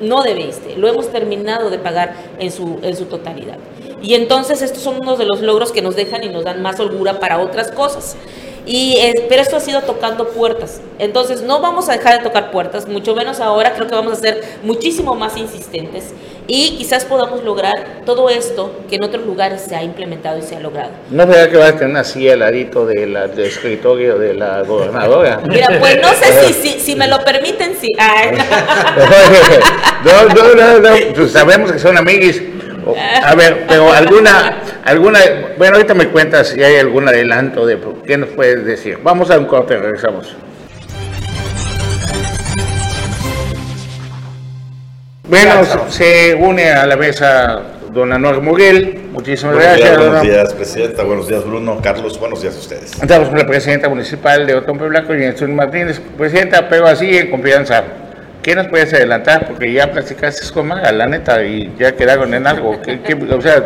[0.00, 3.56] no debe ISTE, lo hemos terminado de pagar en su, en su totalidad.
[4.06, 6.78] Y entonces estos son unos de los logros que nos dejan y nos dan más
[6.78, 8.16] holgura para otras cosas.
[8.64, 8.96] Y,
[9.28, 10.80] pero esto ha sido tocando puertas.
[11.00, 14.16] Entonces no vamos a dejar de tocar puertas, mucho menos ahora, creo que vamos a
[14.16, 16.14] ser muchísimo más insistentes
[16.46, 20.54] y quizás podamos lograr todo esto que en otros lugares se ha implementado y se
[20.54, 20.90] ha logrado.
[21.10, 24.34] ¿No es verdad que vas a tener así al ladito de la, del escritorio de
[24.34, 25.40] la gobernadora?
[25.48, 27.92] Mira, pues no sé si, si, me lo permiten, sí.
[30.04, 32.55] no, no, no, no, pues sabemos que son amiguis.
[32.94, 35.18] A ver, pero alguna, alguna,
[35.58, 38.98] bueno, ahorita me cuentas si hay algún adelanto de qué nos puedes decir.
[39.02, 40.36] Vamos a un corte, regresamos.
[45.28, 49.08] Bueno, se une a la mesa don Anuar Muguel.
[49.10, 49.90] Muchísimas buenos gracias.
[49.90, 51.02] Días, buenos días, Presidenta.
[51.02, 51.80] Buenos días, Bruno.
[51.82, 52.92] Carlos, buenos días a ustedes.
[53.02, 56.00] Estamos con la Presidenta Municipal de Otompe Blanco y Nelson Martínez.
[56.16, 57.82] Presidenta, pero así en confianza.
[58.46, 59.44] ¿Qué nos puedes adelantar?
[59.44, 62.80] Porque ya platicaste con Maga, la neta, y ya quedaron en algo.
[62.80, 63.60] ¿Qué, qué, o sea,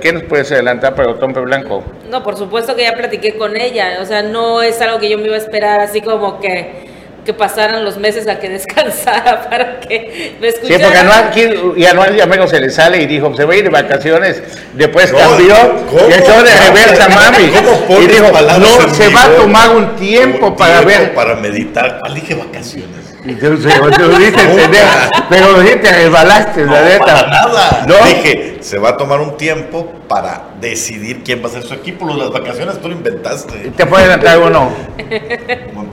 [0.00, 1.84] ¿qué nos puedes adelantar para Otompe Blanco?
[2.10, 3.98] No, por supuesto que ya platiqué con ella.
[4.00, 6.94] O sea, no es algo que yo me iba a esperar así como que
[7.26, 10.78] que pasaran los meses a que descansara para que me escuchara.
[10.78, 13.56] Sí, porque Anual, y Anual ya menos se le sale y dijo, se va a
[13.56, 15.54] ir de vacaciones, después cambió,
[16.08, 17.44] y echó de reversa, mami.
[17.44, 21.12] y dijo, no, se va a tomar un tiempo para ver.
[21.12, 21.98] Para meditar.
[22.00, 23.03] ¿Cuál dije vacaciones?
[23.26, 24.68] Entonces, tú dices,
[25.30, 27.26] pero te resbalaste, la neta.
[27.26, 27.86] nada.
[27.86, 27.94] ¿No?
[28.06, 32.06] Dije, se va a tomar un tiempo para decidir quién va a ser su equipo.
[32.14, 33.72] Las vacaciones tú lo inventaste.
[33.76, 34.70] ¿Te puede adelantar uno?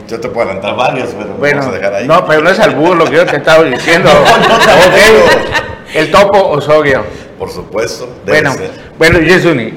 [0.08, 2.06] Yo te puedo adelantar varios, pero bueno, vamos a dejar ahí.
[2.06, 4.10] No, pero no es al burro lo que yo te estaba diciendo.
[5.94, 7.04] El topo Osorio.
[7.38, 8.08] Por supuesto.
[8.24, 8.70] Debe bueno, ser.
[8.98, 9.72] bueno, Yesuni,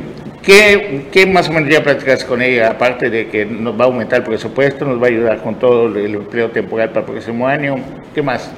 [0.46, 2.72] ¿qué, ¿qué más o menos ya practicas con ella?
[2.72, 5.88] Aparte de que nos va a aumentar el presupuesto, nos va a ayudar con todo
[5.88, 7.76] el empleo temporal para el próximo año.
[8.14, 8.50] ¿Qué más?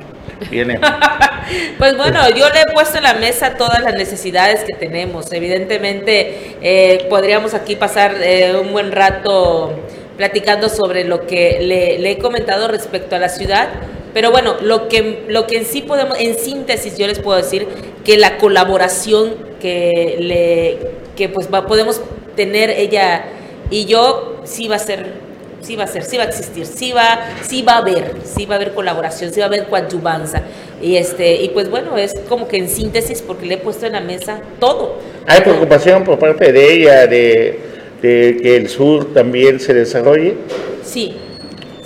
[0.52, 0.80] Viene.
[1.78, 5.32] pues bueno, yo le he puesto en la mesa todas las necesidades que tenemos.
[5.32, 9.74] Evidentemente, eh, podríamos aquí pasar eh, un buen rato
[10.18, 13.70] platicando sobre lo que le, le, he comentado respecto a la ciudad.
[14.14, 17.68] Pero bueno, lo que, lo que en sí podemos, en síntesis, yo les puedo decir
[18.04, 22.02] que la colaboración que, le, que pues va, podemos
[22.36, 23.26] tener ella
[23.70, 25.28] y yo sí va a ser
[25.62, 28.46] sí va a ser, sí va a existir, sí va, sí va a haber, sí
[28.46, 30.44] va a haber colaboración, sí va a haber coadyuvanza.
[30.82, 33.94] Y este, y pues bueno, es como que en síntesis, porque le he puesto en
[33.94, 34.98] la mesa todo.
[35.26, 37.60] ¿Hay preocupación por parte de ella de,
[38.02, 40.36] de que el sur también se desarrolle?
[40.84, 41.18] Sí,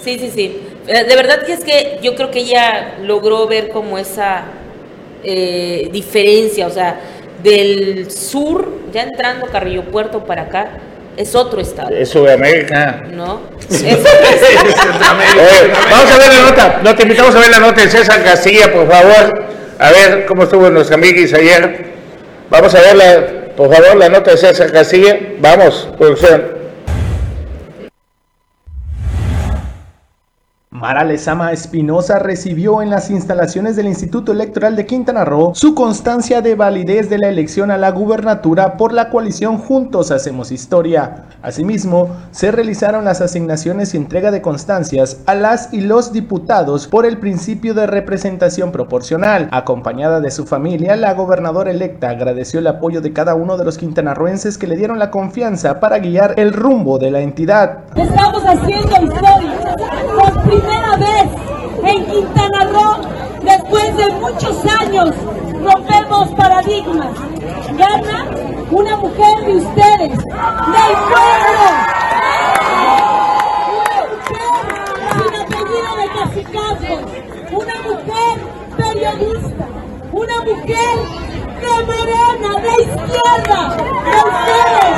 [0.04, 0.62] sí, sí, sí.
[0.86, 4.44] De verdad que es que yo creo que ella logró ver como esa
[5.24, 7.00] eh, diferencia, o sea,
[7.44, 10.72] del sur, ya entrando Carrillo Puerto para acá,
[11.18, 11.90] es otro estado.
[11.90, 13.04] Es Sudamérica.
[13.12, 13.42] No.
[13.70, 13.98] Es Oye,
[15.90, 16.82] vamos a ver la nota.
[16.84, 19.44] No, te invitamos a ver la nota de César Castilla, por favor.
[19.80, 21.92] A ver cómo estuvo nuestra amiguis ayer.
[22.50, 25.20] Vamos a ver, la, por favor, la nota de César Castilla.
[25.40, 26.61] Vamos, producción.
[30.82, 36.42] Mara Lezama Espinosa recibió en las instalaciones del Instituto Electoral de Quintana Roo su constancia
[36.42, 41.26] de validez de la elección a la gubernatura por la coalición Juntos Hacemos Historia.
[41.44, 47.06] Asimismo, se realizaron las asignaciones y entrega de constancias a las y los diputados por
[47.06, 49.50] el principio de representación proporcional.
[49.52, 53.78] Acompañada de su familia, la gobernadora electa agradeció el apoyo de cada uno de los
[53.78, 57.84] quintanarroenses que le dieron la confianza para guiar el rumbo de la entidad.
[57.96, 61.28] Estamos haciendo historia por primera vez
[61.84, 62.98] en Quintana Roo,
[63.42, 65.16] después de muchos años,
[65.64, 67.10] rompemos paradigmas.
[67.76, 68.28] Gana
[68.70, 71.66] una mujer de ustedes, del pueblo.
[73.82, 74.54] Una mujer
[75.18, 77.02] sin apellido de cacicazgos,
[77.52, 78.34] una mujer
[78.78, 79.66] periodista,
[80.12, 80.96] una mujer
[81.62, 83.62] de morena, de izquierda,
[84.06, 84.96] de ustedes,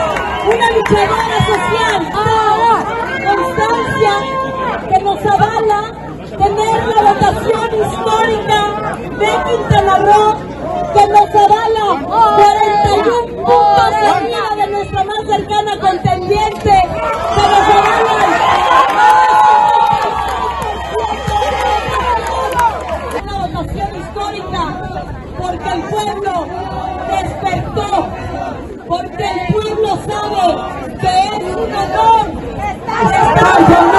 [0.53, 1.99] una luchadora social.
[2.13, 2.83] Ah,
[3.23, 4.42] constancia
[5.13, 8.59] nos avala tener la votación histórica
[9.19, 10.33] de Quintana Roo,
[10.93, 16.73] que nos avala 41 puntos arriba de nuestra más cercana contendiente,
[17.35, 18.31] que nos avalan
[23.21, 24.61] una votación histórica
[25.37, 26.33] porque el pueblo
[27.11, 28.07] despertó,
[28.87, 30.45] porque el pueblo sabe
[30.99, 32.25] que es un honor
[32.63, 33.92] estar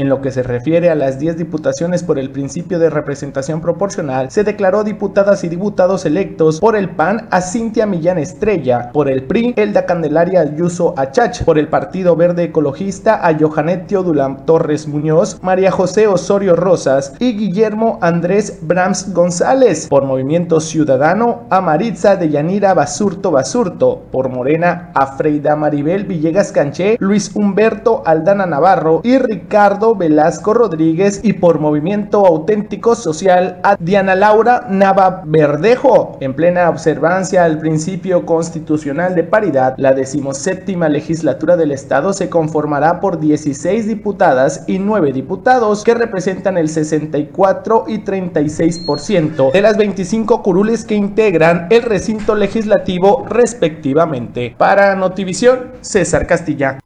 [0.00, 4.30] en lo que se refiere a las 10 diputaciones por el principio de representación proporcional,
[4.30, 9.24] se declaró diputadas y diputados electos por el PAN a Cintia Millán Estrella, por el
[9.24, 15.38] PRI Elda Candelaria Ayuso Achach, por el Partido Verde Ecologista a Johanet Teodulam Torres Muñoz,
[15.42, 22.30] María José Osorio Rosas y Guillermo Andrés Brams González, por Movimiento Ciudadano a Maritza de
[22.30, 29.18] Yanira Basurto Basurto, por Morena a Freida Maribel Villegas Canché, Luis Humberto Aldana Navarro y
[29.18, 36.16] Ricardo Velasco Rodríguez y por Movimiento Auténtico Social a Diana Laura Nava Verdejo.
[36.20, 43.00] En plena observancia al principio constitucional de paridad, la decimoséptima legislatura del Estado se conformará
[43.00, 50.42] por 16 diputadas y 9 diputados que representan el 64 y 36% de las 25
[50.42, 54.54] curules que integran el recinto legislativo respectivamente.
[54.56, 56.78] Para Notivisión, César Castilla.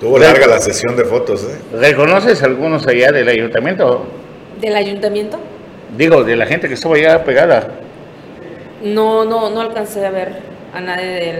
[0.00, 1.58] Estuvo larga la sesión de fotos, ¿eh?
[1.76, 4.06] ¿Reconoces algunos allá del ayuntamiento?
[4.58, 5.38] ¿Del ayuntamiento?
[5.94, 7.68] Digo, de la gente que estuvo allá pegada.
[8.82, 10.36] No, no, no alcancé a ver
[10.72, 11.36] a nadie del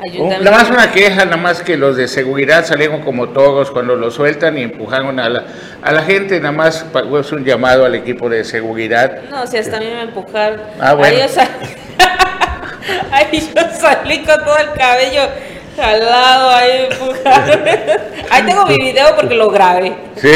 [0.00, 0.44] ayuntamiento.
[0.44, 4.12] Nada más una queja, nada más que los de seguridad salieron como todos cuando lo
[4.12, 5.44] sueltan y empujaron a la,
[5.82, 6.86] a la gente, nada más
[7.18, 9.22] es un llamado al equipo de seguridad.
[9.28, 10.60] No, si hasta a mí me empujaron.
[10.78, 11.16] Ah, bueno.
[11.16, 11.48] Ahí yo, sal-
[13.10, 15.22] ahí yo salí con todo el cabello
[15.76, 17.60] jalado, ahí empujaron.
[18.30, 19.92] Ahí tengo mi video porque lo grabé.
[20.16, 20.28] ¿Sí?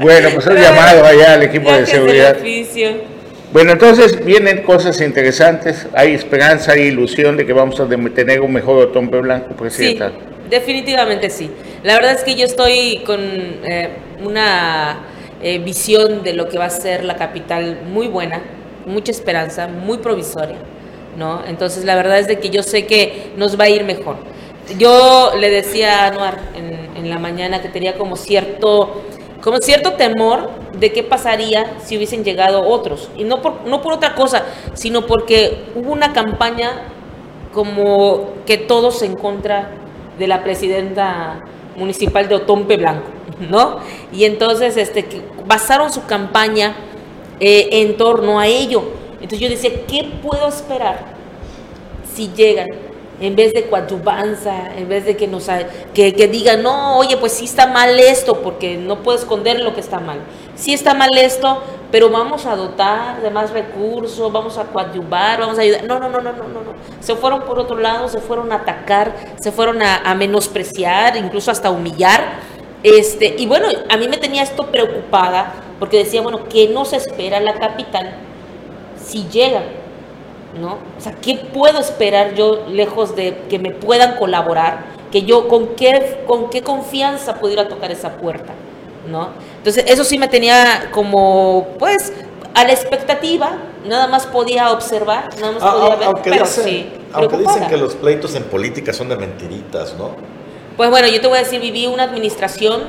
[0.00, 2.36] Bueno, pues un llamado allá al equipo de seguridad.
[3.52, 8.52] Bueno, entonces vienen cosas interesantes, hay esperanza, hay ilusión de que vamos a tener un
[8.52, 10.12] mejor otompe blanco, pues Sí, Presidenta.
[10.50, 11.50] definitivamente sí.
[11.82, 13.88] La verdad es que yo estoy con eh,
[14.22, 14.98] una
[15.42, 18.42] eh, visión de lo que va a ser la capital muy buena,
[18.84, 20.56] mucha esperanza, muy provisoria,
[21.18, 21.44] ¿no?
[21.44, 24.16] Entonces la verdad es de que yo sé que nos va a ir mejor.
[24.78, 26.78] Yo le decía a Anuar en,
[27.10, 29.02] la mañana que tenía como cierto,
[29.40, 33.08] como cierto temor de qué pasaría si hubiesen llegado otros.
[33.16, 34.44] Y no por, no por otra cosa,
[34.74, 36.82] sino porque hubo una campaña
[37.52, 39.70] como que todos en contra
[40.18, 41.40] de la presidenta
[41.76, 43.06] municipal de Otompe Blanco,
[43.48, 43.78] ¿no?
[44.12, 45.06] Y entonces este,
[45.46, 46.76] basaron su campaña
[47.40, 49.07] eh, en torno a ello.
[49.20, 51.06] Entonces yo decía, ¿qué puedo esperar
[52.14, 52.68] si llegan?
[53.20, 55.48] En vez de coadyuvanza, en vez de que nos
[55.92, 59.74] que, que digan, no, oye, pues sí está mal esto, porque no puedo esconder lo
[59.74, 60.20] que está mal.
[60.54, 61.60] Sí está mal esto,
[61.90, 65.82] pero vamos a dotar de más recursos, vamos a coadyuvar, vamos a ayudar.
[65.82, 66.74] No, no, no, no, no, no, no.
[67.00, 71.50] Se fueron por otro lado, se fueron a atacar, se fueron a, a menospreciar, incluso
[71.50, 72.22] hasta humillar.
[72.84, 77.40] Este, y bueno, a mí me tenía esto preocupada, porque decía, bueno, ¿qué nos espera
[77.40, 78.27] la capital
[79.08, 79.62] si llega?
[80.58, 80.78] ¿no?
[80.96, 84.86] O sea, ¿qué puedo esperar yo lejos de que me puedan colaborar?
[85.12, 88.52] Que yo, ¿con qué, con qué confianza pudiera tocar esa puerta?
[89.08, 89.30] ¿No?
[89.58, 92.12] Entonces, eso sí me tenía como, pues,
[92.54, 96.44] a la expectativa, nada más podía observar, nada más Ah, podía ah, ver, aunque pero
[96.44, 100.10] dicen, sí, aunque dicen que los pleitos en política son de mentiritas, ¿no?
[100.76, 102.82] Pues bueno, yo te voy a decir, viví una administración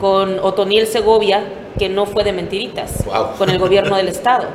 [0.00, 1.44] con Otoniel Segovia
[1.78, 3.36] que no fue de mentiritas, Wow.
[3.38, 4.48] con el gobierno del Estado.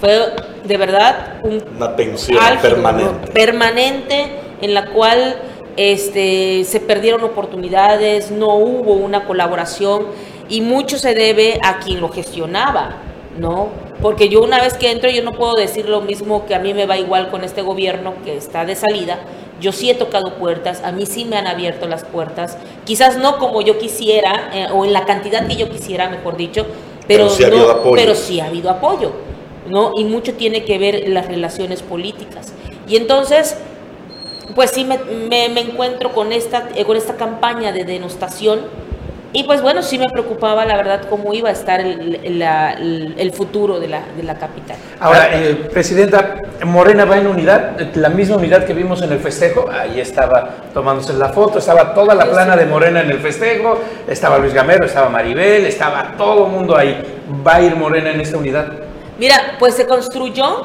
[0.00, 0.18] Fue
[0.64, 3.32] de verdad un Una tensión álgido, permanente.
[3.32, 4.26] permanente,
[4.62, 5.36] en la cual
[5.76, 10.06] este, se perdieron oportunidades, no hubo una colaboración
[10.48, 12.96] y mucho se debe a quien lo gestionaba,
[13.38, 13.68] ¿no?
[14.02, 16.72] Porque yo una vez que entro yo no puedo decir lo mismo que a mí
[16.72, 19.18] me va igual con este gobierno que está de salida.
[19.60, 23.38] Yo sí he tocado puertas, a mí sí me han abierto las puertas, quizás no
[23.38, 26.64] como yo quisiera eh, o en la cantidad que yo quisiera, mejor dicho,
[27.06, 29.12] pero, Pero sí ha no- pero sí ha habido apoyo,
[29.70, 29.92] ¿no?
[29.96, 32.52] Y mucho tiene que ver las relaciones políticas.
[32.86, 33.56] Y entonces,
[34.54, 34.98] pues sí me,
[35.28, 38.60] me- me encuentro con esta, eh, con esta campaña de denostación
[39.32, 42.72] y pues bueno, sí me preocupaba la verdad cómo iba a estar el, el- la-
[42.72, 44.76] el- el futuro de la, de la capital.
[44.98, 49.70] Ahora, eh, Presidenta, Morena va en unidad, la misma unidad que vimos en el festejo,
[49.70, 54.36] ahí estaba tomándose la foto, estaba toda la plana de Morena en el festejo, estaba
[54.38, 57.00] Luis Gamero, estaba Maribel, estaba todo el mundo ahí.
[57.46, 58.66] ¿Va a ir Morena en esta unidad?
[59.20, 60.64] Mira, pues se construyó,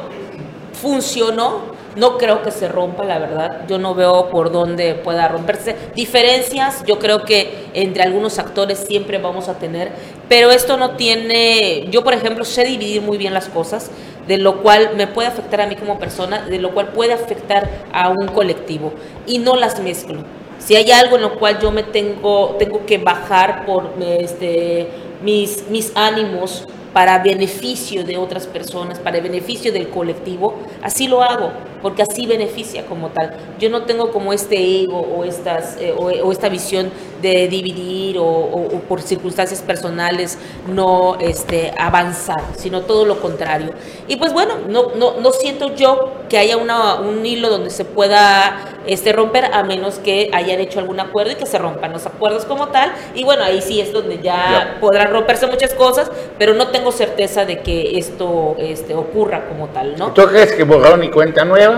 [0.81, 3.65] funcionó, no creo que se rompa, la verdad.
[3.67, 5.75] Yo no veo por dónde pueda romperse.
[5.93, 9.91] Diferencias, yo creo que entre algunos actores siempre vamos a tener,
[10.29, 13.91] pero esto no tiene, yo por ejemplo sé dividir muy bien las cosas,
[14.25, 17.69] de lo cual me puede afectar a mí como persona, de lo cual puede afectar
[17.91, 18.93] a un colectivo,
[19.27, 20.23] y no las mezclo.
[20.59, 24.87] Si hay algo en lo cual yo me tengo, tengo que bajar por este,
[25.21, 26.65] mis, mis ánimos
[26.95, 31.51] para beneficio de otras personas, para beneficio del colectivo, así lo hago,
[31.85, 33.35] porque así beneficia como tal.
[33.59, 36.89] Yo no tengo como este ego o, estas, eh, o, o esta visión
[37.21, 43.69] de dividir o, por circunstancias personales no este, avanzar, sino todo lo contrario.
[44.07, 47.85] Y pues bueno, no, no, no siento yo que haya una, un hilo donde se
[47.85, 48.57] pueda
[48.87, 52.45] este, romper a menos que hayan hecho algún acuerdo y que se rompan los acuerdos
[52.45, 52.91] como tal.
[53.13, 54.77] Y bueno, ahí sí es donde ya Ya.
[54.79, 59.95] podrán romperse muchas cosas, pero no tengo certeza de que esto este, ocurra como tal,
[59.97, 60.11] ¿no?
[60.13, 61.74] ¿Tú crees que borrón y cuenta nueva?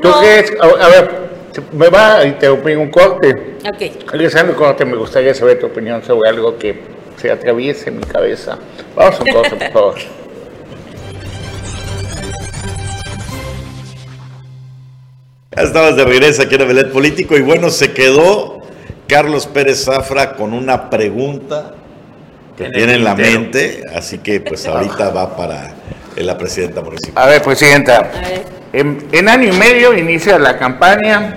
[0.00, 0.18] ¿Tú No.
[0.20, 0.52] crees?
[0.60, 1.10] A, a ver,
[1.72, 3.56] me va a interrumpir un corte.
[3.68, 4.08] Ok.
[4.12, 6.80] Regresando corte, me gustaría saber tu opinión sobre algo que
[7.16, 8.58] se atraviese en mi cabeza.
[8.96, 9.94] Vamos a un corte, por favor.
[15.56, 18.60] Ya estamos de regreso aquí en Belet Político y bueno, se quedó
[19.08, 21.74] Carlos Pérez Zafra con una pregunta
[22.56, 25.72] que En tiene en la mente, así que pues ahorita va para
[26.16, 27.22] eh, la presidenta municipal.
[27.22, 28.10] A ver, Presidenta,
[28.72, 31.36] en, en año y medio inicia la campaña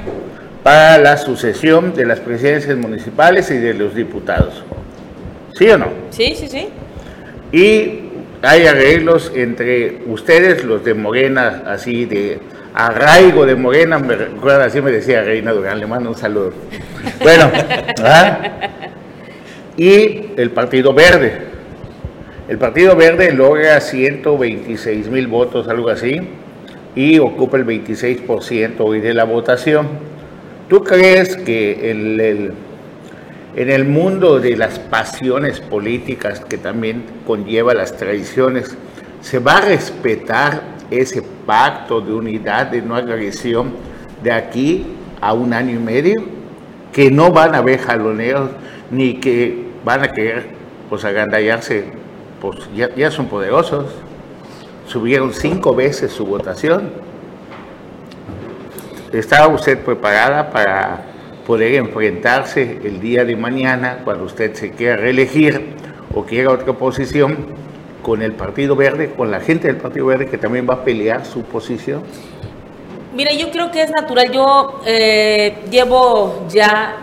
[0.64, 4.64] para la sucesión de las presidencias municipales y de los diputados.
[5.58, 5.88] ¿Sí o no?
[6.10, 6.70] Sí, sí, sí.
[7.52, 8.10] Y
[8.42, 12.40] hay arreglos entre ustedes, los de Morena, así de
[12.74, 16.54] arraigo de Morena, me recuerda, así me decía Reina Durán, le mando un saludo.
[17.22, 17.52] Bueno,
[18.04, 18.40] ¿ah?
[19.78, 21.53] y el Partido Verde.
[22.54, 26.22] El Partido Verde logra 126 mil votos, algo así,
[26.96, 29.88] y ocupa el 26% hoy de la votación.
[30.70, 38.78] ¿Tú crees que en el mundo de las pasiones políticas que también conlleva las tradiciones,
[39.22, 43.72] ¿se va a respetar ese pacto de unidad, de no agresión
[44.22, 44.86] de aquí
[45.22, 46.24] a un año y medio?
[46.92, 48.52] Que no van a haber jaloneos
[48.92, 50.44] ni que van a querer
[50.88, 52.03] pues agandallarse,
[52.44, 53.86] pues ya, ya son poderosos.
[54.86, 56.92] Subieron cinco veces su votación.
[59.14, 61.06] ¿Está usted preparada para
[61.48, 65.76] poder enfrentarse el día de mañana cuando usted se quiera reelegir
[66.14, 67.38] o quiera otra posición
[68.02, 71.26] con el Partido Verde, con la gente del Partido Verde que también va a pelear
[71.26, 72.04] su posición?
[73.16, 74.30] Mira, yo creo que es natural.
[74.34, 76.98] Yo eh, llevo ya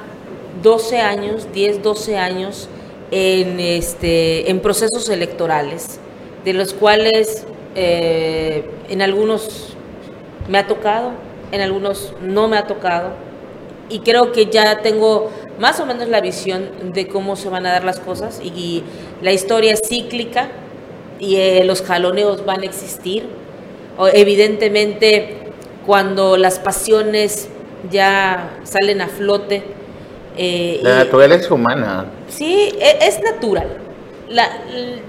[0.62, 2.68] 12 años, 10, 12 años
[3.11, 6.01] en, este, en procesos electorales,
[6.45, 9.77] de los cuales eh, en algunos
[10.49, 11.13] me ha tocado,
[11.53, 13.13] en algunos no me ha tocado.
[13.89, 17.73] Y creo que ya tengo más o menos la visión de cómo se van a
[17.73, 18.41] dar las cosas.
[18.43, 18.85] Y
[19.21, 20.49] la historia es cíclica
[21.19, 23.27] y eh, los jaloneos van a existir.
[23.99, 25.51] O, evidentemente,
[25.87, 27.49] cuando las pasiones
[27.91, 29.63] ya salen a flote.
[30.37, 32.07] Eh, La y- naturaleza humana.
[32.28, 33.78] Sí, e- es natural.
[34.28, 34.49] La-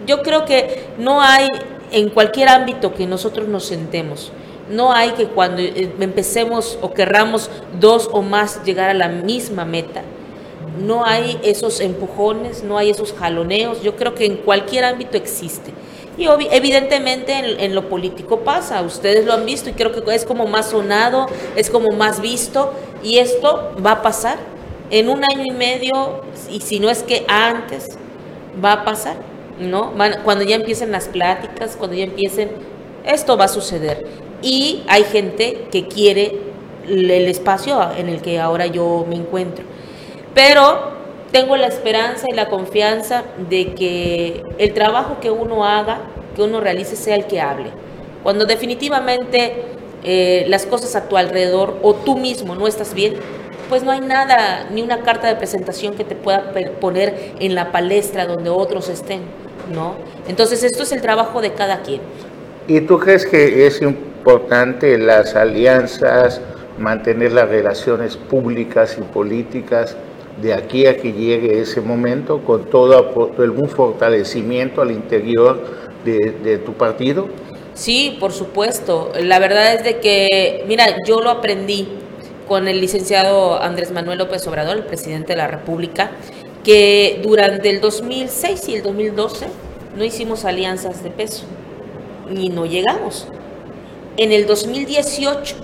[0.07, 1.47] yo creo que no hay,
[1.91, 4.31] en cualquier ámbito que nosotros nos sentemos,
[4.69, 7.49] no hay que cuando eh, empecemos o querramos
[7.79, 10.01] dos o más llegar a la misma meta,
[10.79, 13.81] no hay esos empujones, no hay esos jaloneos.
[13.83, 15.71] Yo creo que en cualquier ámbito existe.
[16.17, 20.23] Y evidentemente en, en lo político pasa, ustedes lo han visto y creo que es
[20.25, 24.37] como más sonado, es como más visto y esto va a pasar
[24.91, 26.21] en un año y medio
[26.51, 27.97] y si no es que antes
[28.63, 29.15] va a pasar,
[29.59, 29.93] ¿no?
[30.23, 32.51] Cuando ya empiecen las pláticas, cuando ya empiecen,
[33.05, 34.05] esto va a suceder.
[34.41, 36.37] Y hay gente que quiere
[36.87, 39.63] el espacio en el que ahora yo me encuentro.
[40.33, 40.91] Pero
[41.31, 46.01] tengo la esperanza y la confianza de que el trabajo que uno haga,
[46.35, 47.69] que uno realice, sea el que hable.
[48.23, 49.53] Cuando definitivamente
[50.03, 53.15] eh, las cosas a tu alrededor o tú mismo no estás bien,
[53.71, 56.51] pues no hay nada, ni una carta de presentación que te pueda
[56.81, 59.21] poner en la palestra donde otros estén,
[59.73, 59.95] ¿no?
[60.27, 62.01] Entonces esto es el trabajo de cada quien.
[62.67, 66.41] ¿Y tú crees que es importante las alianzas,
[66.79, 69.95] mantener las relaciones públicas y políticas
[70.41, 75.61] de aquí a que llegue ese momento con todo algún fortalecimiento al interior
[76.03, 77.29] de, de tu partido?
[77.73, 79.13] Sí, por supuesto.
[79.17, 82.00] La verdad es de que, mira, yo lo aprendí
[82.47, 86.11] con el licenciado Andrés Manuel López Obrador, el presidente de la República,
[86.63, 89.47] que durante el 2006 y el 2012
[89.95, 91.43] no hicimos alianzas de peso,
[92.29, 93.27] ni no llegamos.
[94.17, 95.55] En el 2018,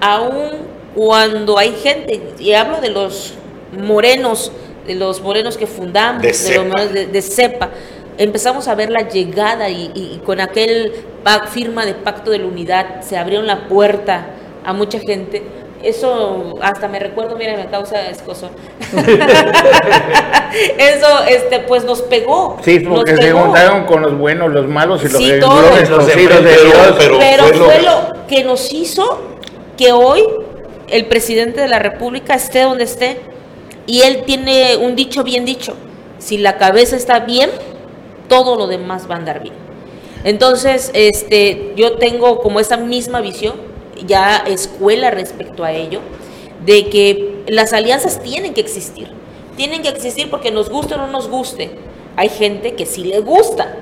[0.00, 3.34] aún cuando hay gente, y hablo de los
[3.76, 4.52] morenos,
[4.86, 7.70] de los morenos que fundamos, de, cepa.
[8.18, 10.92] empezamos a ver la llegada y, con aquel
[11.50, 14.26] firma de pacto de la unidad se abrió la puerta
[14.64, 15.42] a mucha gente.
[15.84, 18.50] Eso hasta me recuerdo, mira, me causa escozo.
[20.78, 22.58] Eso, este, pues nos pegó.
[22.62, 26.16] Sí, porque se juntaron con los buenos, los malos y los, sí, todos, los de
[26.16, 26.94] Dios.
[26.98, 29.20] Pero, fue lo que nos hizo
[29.76, 30.22] que hoy
[30.88, 33.20] el presidente de la República esté donde esté
[33.86, 35.74] y él tiene un dicho bien dicho,
[36.18, 37.50] si la cabeza está bien,
[38.28, 39.54] todo lo demás va a andar bien.
[40.24, 43.54] Entonces, este, yo tengo como esa misma visión,
[44.06, 46.00] ya escuela respecto a ello,
[46.64, 49.08] de que las alianzas tienen que existir.
[49.56, 51.70] Tienen que existir porque nos guste o no nos guste.
[52.16, 53.76] Hay gente que sí le gusta,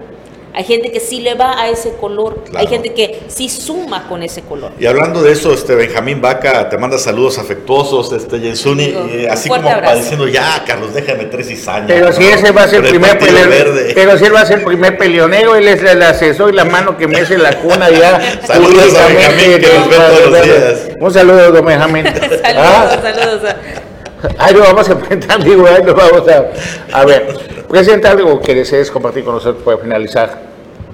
[0.55, 4.23] hay gente que sí le va a ese color, hay gente que sí suma con
[4.23, 4.73] ese color.
[4.79, 9.49] Y hablando de eso, este Benjamín Vaca te manda saludos afectuosos, este Jensuni, eh, así
[9.49, 11.87] como diciendo, ya, Carlos, déjame tres cizañas.
[11.87, 14.59] Pero si ese va a ser el primer peleonero, pero si él va a ser
[14.59, 18.41] el primer peleonero, él es el asesor y la mano que mece la cuna ya.
[18.47, 20.89] saludos a Benjamín, que nos ve todos los días.
[21.01, 22.05] Un saludo, don Benjamín.
[22.43, 23.01] saludos, ah.
[23.03, 23.55] saludos.
[24.39, 26.99] Ahí lo vamos a enfrentar, digo, ahí lo vamos a...
[26.99, 27.52] A ver...
[27.73, 30.43] Presidente, algo que desees compartir con nosotros para finalizar.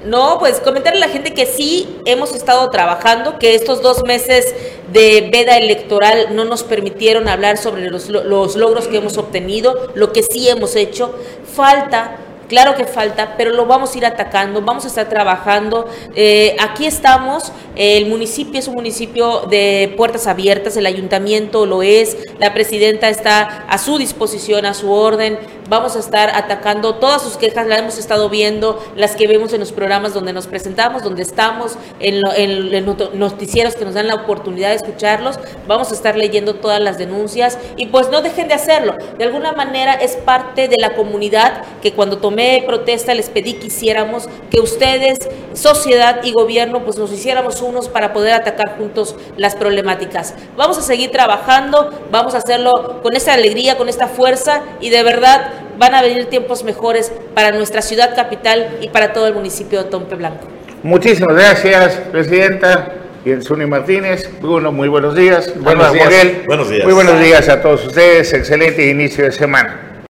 [0.05, 4.55] No, pues comentarle a la gente que sí hemos estado trabajando, que estos dos meses
[4.93, 10.23] de veda electoral no nos permitieron hablar sobre los, logros que hemos obtenido, lo que
[10.23, 11.13] sí hemos hecho.
[11.53, 12.19] Falta
[12.49, 15.87] Claro que falta, pero lo vamos a ir atacando, vamos a estar trabajando.
[16.15, 22.17] Eh, aquí estamos, el municipio es un municipio de puertas abiertas, el ayuntamiento lo es,
[22.39, 25.39] la presidenta está a su disposición, a su orden.
[25.69, 29.61] Vamos a estar atacando todas sus quejas, las hemos estado viendo, las que vemos en
[29.61, 34.71] los programas donde nos presentamos, donde estamos, en, los noticieros que nos dan la oportunidad
[34.71, 35.39] de escucharlos.
[35.67, 38.95] Vamos a estar leyendo todas las denuncias y pues no dejen de hacerlo.
[39.19, 43.67] De alguna manera es parte de la comunidad que cuando tomemos protesta les pedí que
[43.67, 45.19] hiciéramos que ustedes,
[45.53, 50.35] sociedad y gobierno, pues nos hiciéramos unos para poder atacar juntos las problemáticas.
[50.57, 55.03] Vamos a seguir trabajando, vamos a hacerlo con esta alegría, con esta fuerza y de
[55.03, 59.83] verdad van a venir tiempos mejores para nuestra ciudad capital y para todo el municipio
[59.83, 60.47] de Tompe Blanco.
[60.83, 62.95] Muchísimas gracias, Presidenta.
[63.41, 65.53] Suni Martínez, Bruno, muy buenos días.
[65.61, 66.47] Buenos días.
[66.47, 66.85] Buenos días.
[66.85, 68.33] Muy buenos días a todos ustedes.
[68.33, 69.88] Excelente inicio de semana.